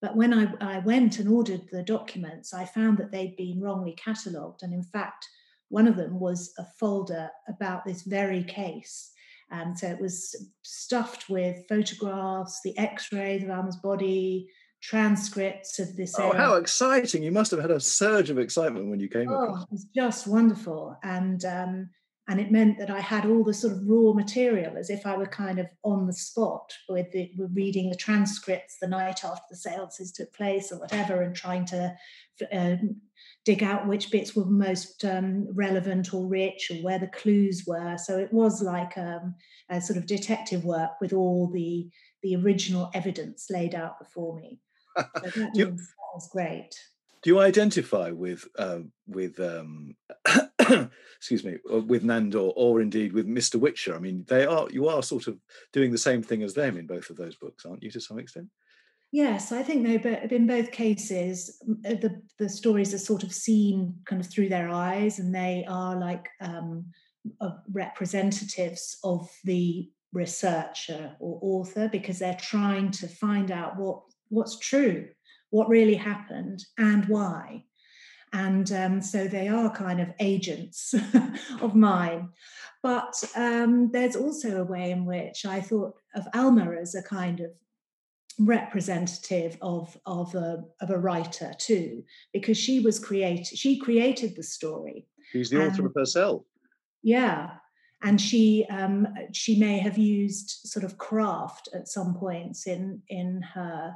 But 0.00 0.14
when 0.14 0.34
I, 0.34 0.52
I 0.60 0.78
went 0.80 1.18
and 1.18 1.28
ordered 1.28 1.62
the 1.72 1.82
documents, 1.82 2.52
I 2.52 2.66
found 2.66 2.98
that 2.98 3.10
they'd 3.10 3.36
been 3.36 3.60
wrongly 3.60 3.94
catalogued. 3.94 4.62
And 4.62 4.74
in 4.74 4.82
fact, 4.82 5.26
one 5.72 5.88
of 5.88 5.96
them 5.96 6.20
was 6.20 6.52
a 6.58 6.66
folder 6.78 7.30
about 7.48 7.86
this 7.86 8.02
very 8.02 8.44
case. 8.44 9.10
And 9.50 9.78
so 9.78 9.86
it 9.86 9.98
was 9.98 10.36
stuffed 10.60 11.30
with 11.30 11.64
photographs, 11.66 12.60
the 12.62 12.76
x 12.76 13.10
rays 13.10 13.42
of 13.42 13.48
Alma's 13.48 13.76
body, 13.76 14.48
transcripts 14.82 15.78
of 15.78 15.96
this. 15.96 16.14
Oh, 16.18 16.34
how 16.34 16.54
exciting! 16.54 17.22
You 17.22 17.32
must 17.32 17.50
have 17.52 17.60
had 17.60 17.70
a 17.70 17.80
surge 17.80 18.28
of 18.28 18.38
excitement 18.38 18.88
when 18.88 19.00
you 19.00 19.08
came. 19.08 19.30
Oh, 19.30 19.44
across. 19.44 19.62
it 19.62 19.68
was 19.70 19.86
just 19.94 20.26
wonderful. 20.26 20.96
And 21.02 21.42
um, 21.46 21.90
and 22.28 22.40
it 22.40 22.52
meant 22.52 22.78
that 22.78 22.90
I 22.90 23.00
had 23.00 23.26
all 23.26 23.42
the 23.42 23.52
sort 23.52 23.72
of 23.72 23.80
raw 23.84 24.12
material 24.12 24.76
as 24.76 24.90
if 24.90 25.06
I 25.06 25.16
were 25.16 25.26
kind 25.26 25.58
of 25.58 25.66
on 25.82 26.06
the 26.06 26.12
spot 26.12 26.72
with, 26.88 27.10
the, 27.10 27.32
with 27.36 27.50
reading 27.52 27.90
the 27.90 27.96
transcripts 27.96 28.78
the 28.80 28.86
night 28.86 29.24
after 29.24 29.42
the 29.50 29.56
seances 29.56 30.12
took 30.12 30.32
place 30.32 30.70
or 30.70 30.78
whatever, 30.78 31.22
and 31.22 31.34
trying 31.34 31.64
to 31.66 31.96
uh, 32.52 32.76
dig 33.44 33.62
out 33.64 33.88
which 33.88 34.10
bits 34.10 34.36
were 34.36 34.44
most 34.44 35.04
um, 35.04 35.48
relevant 35.52 36.14
or 36.14 36.26
rich 36.26 36.70
or 36.70 36.76
where 36.76 36.98
the 36.98 37.08
clues 37.08 37.64
were. 37.66 37.96
So 37.98 38.18
it 38.18 38.32
was 38.32 38.62
like 38.62 38.96
um, 38.96 39.34
a 39.68 39.80
sort 39.80 39.96
of 39.96 40.06
detective 40.06 40.64
work 40.64 41.00
with 41.00 41.12
all 41.12 41.50
the 41.52 41.88
the 42.22 42.36
original 42.36 42.88
evidence 42.94 43.48
laid 43.50 43.74
out 43.74 43.98
before 43.98 44.36
me. 44.36 44.60
So 44.98 45.04
that, 45.40 45.50
was, 45.54 45.56
that, 45.56 46.14
was, 46.14 46.28
great. 46.30 46.70
Do 47.22 47.30
you 47.30 47.40
identify 47.40 48.10
with 48.10 48.46
uh, 48.58 48.80
with 49.06 49.38
um, 49.38 49.94
excuse 51.16 51.44
me 51.44 51.58
uh, 51.72 51.80
with 51.80 52.02
Nandor 52.02 52.52
or 52.56 52.80
indeed 52.80 53.12
with 53.12 53.28
Mr. 53.28 53.60
Whicher? 53.60 53.94
I 53.94 53.98
mean, 53.98 54.24
they 54.28 54.44
are 54.44 54.68
you 54.70 54.88
are 54.88 55.02
sort 55.02 55.28
of 55.28 55.38
doing 55.72 55.92
the 55.92 55.98
same 55.98 56.22
thing 56.22 56.42
as 56.42 56.54
them 56.54 56.76
in 56.76 56.86
both 56.86 57.10
of 57.10 57.16
those 57.16 57.36
books, 57.36 57.64
aren't 57.64 57.82
you, 57.82 57.90
to 57.92 58.00
some 58.00 58.18
extent? 58.18 58.48
Yes, 59.12 59.52
I 59.52 59.62
think 59.62 59.86
they 59.86 60.28
in 60.34 60.46
both 60.46 60.72
cases 60.72 61.62
uh, 61.84 61.94
the 61.94 62.20
the 62.38 62.48
stories 62.48 62.92
are 62.92 62.98
sort 62.98 63.22
of 63.22 63.32
seen 63.32 63.94
kind 64.04 64.20
of 64.20 64.28
through 64.28 64.48
their 64.48 64.68
eyes, 64.70 65.18
and 65.18 65.34
they 65.34 65.64
are 65.68 65.96
like 65.96 66.26
um, 66.40 66.86
representatives 67.70 68.98
of 69.04 69.30
the 69.44 69.88
researcher 70.12 71.14
or 71.20 71.38
author 71.42 71.88
because 71.88 72.18
they're 72.18 72.36
trying 72.40 72.90
to 72.90 73.06
find 73.06 73.50
out 73.50 73.76
what 73.76 74.00
what's 74.28 74.58
true, 74.58 75.08
what 75.52 75.68
really 75.68 75.94
happened, 75.94 76.64
and 76.78 77.04
why. 77.04 77.64
And 78.32 78.72
um, 78.72 79.02
so 79.02 79.28
they 79.28 79.48
are 79.48 79.70
kind 79.70 80.00
of 80.00 80.08
agents 80.18 80.94
of 81.60 81.74
mine. 81.74 82.30
But 82.82 83.22
um, 83.36 83.90
there's 83.92 84.16
also 84.16 84.60
a 84.60 84.64
way 84.64 84.90
in 84.90 85.04
which 85.04 85.44
I 85.44 85.60
thought 85.60 85.94
of 86.14 86.26
Alma 86.34 86.72
as 86.80 86.94
a 86.94 87.02
kind 87.02 87.40
of 87.40 87.50
representative 88.40 89.58
of 89.60 89.96
of 90.06 90.34
a 90.34 90.64
of 90.80 90.90
a 90.90 90.98
writer 90.98 91.52
too, 91.58 92.02
because 92.32 92.56
she 92.56 92.80
was 92.80 92.98
created. 92.98 93.58
She 93.58 93.78
created 93.78 94.34
the 94.34 94.42
story. 94.42 95.06
She's 95.30 95.50
the 95.50 95.66
author 95.66 95.86
of 95.86 95.92
herself. 95.94 96.42
Yeah, 97.02 97.50
and 98.02 98.18
she 98.18 98.66
um, 98.70 99.06
she 99.32 99.58
may 99.58 99.78
have 99.78 99.98
used 99.98 100.48
sort 100.64 100.84
of 100.86 100.96
craft 100.96 101.68
at 101.74 101.88
some 101.88 102.14
points 102.14 102.66
in 102.66 103.02
in 103.10 103.42
her 103.54 103.94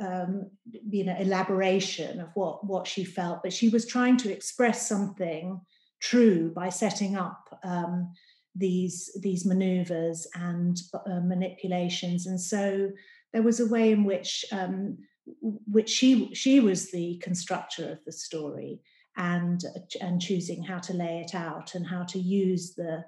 um, 0.00 0.50
you 0.70 1.04
know 1.04 1.16
elaboration 1.18 2.20
of 2.20 2.28
what 2.34 2.66
what 2.66 2.86
she 2.86 3.04
felt, 3.04 3.42
but 3.42 3.52
she 3.52 3.68
was 3.68 3.86
trying 3.86 4.16
to 4.18 4.32
express 4.32 4.88
something 4.88 5.60
true 6.00 6.50
by 6.54 6.68
setting 6.70 7.16
up 7.16 7.58
um, 7.62 8.12
these 8.54 9.10
these 9.20 9.44
maneuvers 9.44 10.26
and 10.34 10.78
uh, 10.94 11.20
manipulations, 11.20 12.26
and 12.26 12.40
so 12.40 12.90
there 13.32 13.42
was 13.42 13.60
a 13.60 13.68
way 13.68 13.92
in 13.92 14.04
which 14.04 14.44
um, 14.52 14.98
which 15.42 15.90
she 15.90 16.34
she 16.34 16.60
was 16.60 16.90
the 16.90 17.18
constructor 17.22 17.92
of 17.92 17.98
the 18.04 18.12
story 18.12 18.80
and 19.16 19.64
and 20.00 20.20
choosing 20.20 20.62
how 20.62 20.78
to 20.78 20.94
lay 20.94 21.20
it 21.20 21.34
out 21.34 21.74
and 21.74 21.86
how 21.86 22.04
to 22.04 22.18
use 22.18 22.74
the 22.74 23.04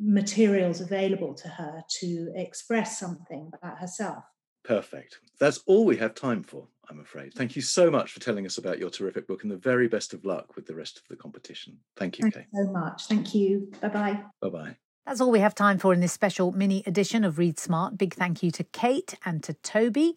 materials 0.00 0.80
available 0.80 1.34
to 1.34 1.48
her 1.48 1.82
to 2.00 2.32
express 2.34 2.98
something 2.98 3.50
about 3.54 3.78
herself. 3.78 4.24
Perfect. 4.64 5.18
That's 5.38 5.60
all 5.66 5.84
we 5.84 5.96
have 5.96 6.14
time 6.14 6.42
for, 6.42 6.66
I'm 6.88 7.00
afraid. 7.00 7.34
Thank 7.34 7.56
you 7.56 7.62
so 7.62 7.90
much 7.90 8.12
for 8.12 8.20
telling 8.20 8.46
us 8.46 8.58
about 8.58 8.78
your 8.78 8.90
terrific 8.90 9.26
book 9.26 9.42
and 9.42 9.50
the 9.50 9.56
very 9.56 9.88
best 9.88 10.14
of 10.14 10.24
luck 10.24 10.54
with 10.56 10.66
the 10.66 10.74
rest 10.74 10.98
of 10.98 11.02
the 11.08 11.16
competition. 11.16 11.78
Thank 11.96 12.18
you, 12.18 12.24
Thank 12.24 12.34
Kate. 12.34 12.46
You 12.52 12.64
so 12.66 12.72
much. 12.72 13.06
Thank 13.06 13.34
you. 13.34 13.72
Bye 13.80 13.88
bye. 13.88 14.20
Bye 14.40 14.48
bye. 14.48 14.76
That's 15.06 15.20
all 15.20 15.32
we 15.32 15.40
have 15.40 15.54
time 15.54 15.78
for 15.78 15.92
in 15.92 15.98
this 15.98 16.12
special 16.12 16.52
mini 16.52 16.84
edition 16.86 17.24
of 17.24 17.38
Read 17.38 17.58
Smart. 17.58 17.98
Big 17.98 18.14
thank 18.14 18.42
you 18.42 18.52
to 18.52 18.62
Kate 18.62 19.16
and 19.24 19.42
to 19.42 19.54
Toby. 19.54 20.14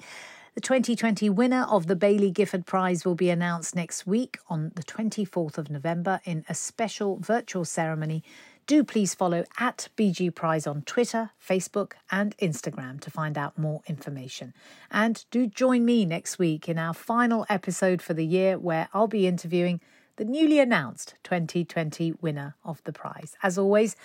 The 0.53 0.61
2020 0.61 1.29
winner 1.31 1.63
of 1.63 1.87
the 1.87 1.95
Baillie 1.95 2.31
Gifford 2.31 2.65
Prize 2.65 3.03
will 3.03 3.15
be 3.15 3.29
announced 3.29 3.75
next 3.75 4.05
week 4.05 4.37
on 4.47 4.71
the 4.75 4.83
24th 4.83 5.57
of 5.57 5.69
November 5.69 6.21
in 6.23 6.45
a 6.47 6.53
special 6.53 7.17
virtual 7.17 7.65
ceremony 7.65 8.23
do 8.67 8.83
please 8.83 9.13
follow 9.13 9.45
at 9.59 9.89
BG 9.97 10.33
Prize 10.33 10.65
on 10.65 10.81
Twitter, 10.83 11.31
Facebook, 11.41 11.93
and 12.11 12.35
Instagram 12.37 12.99
to 13.01 13.11
find 13.11 13.37
out 13.37 13.57
more 13.57 13.81
information. 13.87 14.53
And 14.89 15.23
do 15.31 15.47
join 15.47 15.85
me 15.85 16.05
next 16.05 16.39
week 16.39 16.67
in 16.67 16.77
our 16.77 16.93
final 16.93 17.45
episode 17.49 18.01
for 18.01 18.13
the 18.13 18.25
year 18.25 18.57
where 18.57 18.89
I'll 18.93 19.07
be 19.07 19.27
interviewing 19.27 19.81
the 20.17 20.25
newly 20.25 20.59
announced 20.59 21.15
2020 21.23 22.13
winner 22.21 22.55
of 22.63 22.81
the 22.83 22.93
prize. 22.93 23.35
As 23.43 23.57
always, 23.57 23.95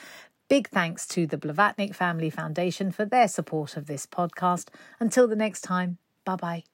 big 0.48 0.68
thanks 0.68 1.06
to 1.08 1.26
the 1.26 1.38
Blavatnik 1.38 1.94
Family 1.94 2.30
Foundation 2.30 2.90
for 2.90 3.04
their 3.04 3.28
support 3.28 3.76
of 3.76 3.86
this 3.86 4.06
podcast. 4.06 4.68
Until 4.98 5.28
the 5.28 5.36
next 5.36 5.62
time, 5.62 5.98
bye 6.24 6.36
bye. 6.36 6.64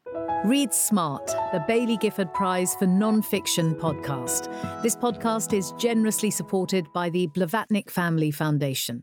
Read 0.44 0.72
Smart, 0.72 1.26
the 1.52 1.64
Baillie 1.68 1.98
Gifford 1.98 2.32
Prize 2.32 2.74
for 2.76 2.86
Non-Fiction 2.86 3.74
podcast. 3.74 4.50
This 4.82 4.94
podcast 4.94 5.52
is 5.52 5.72
generously 5.72 6.30
supported 6.30 6.86
by 6.92 7.10
the 7.10 7.26
Blavatnik 7.28 7.90
Family 7.90 8.30
Foundation. 8.30 9.02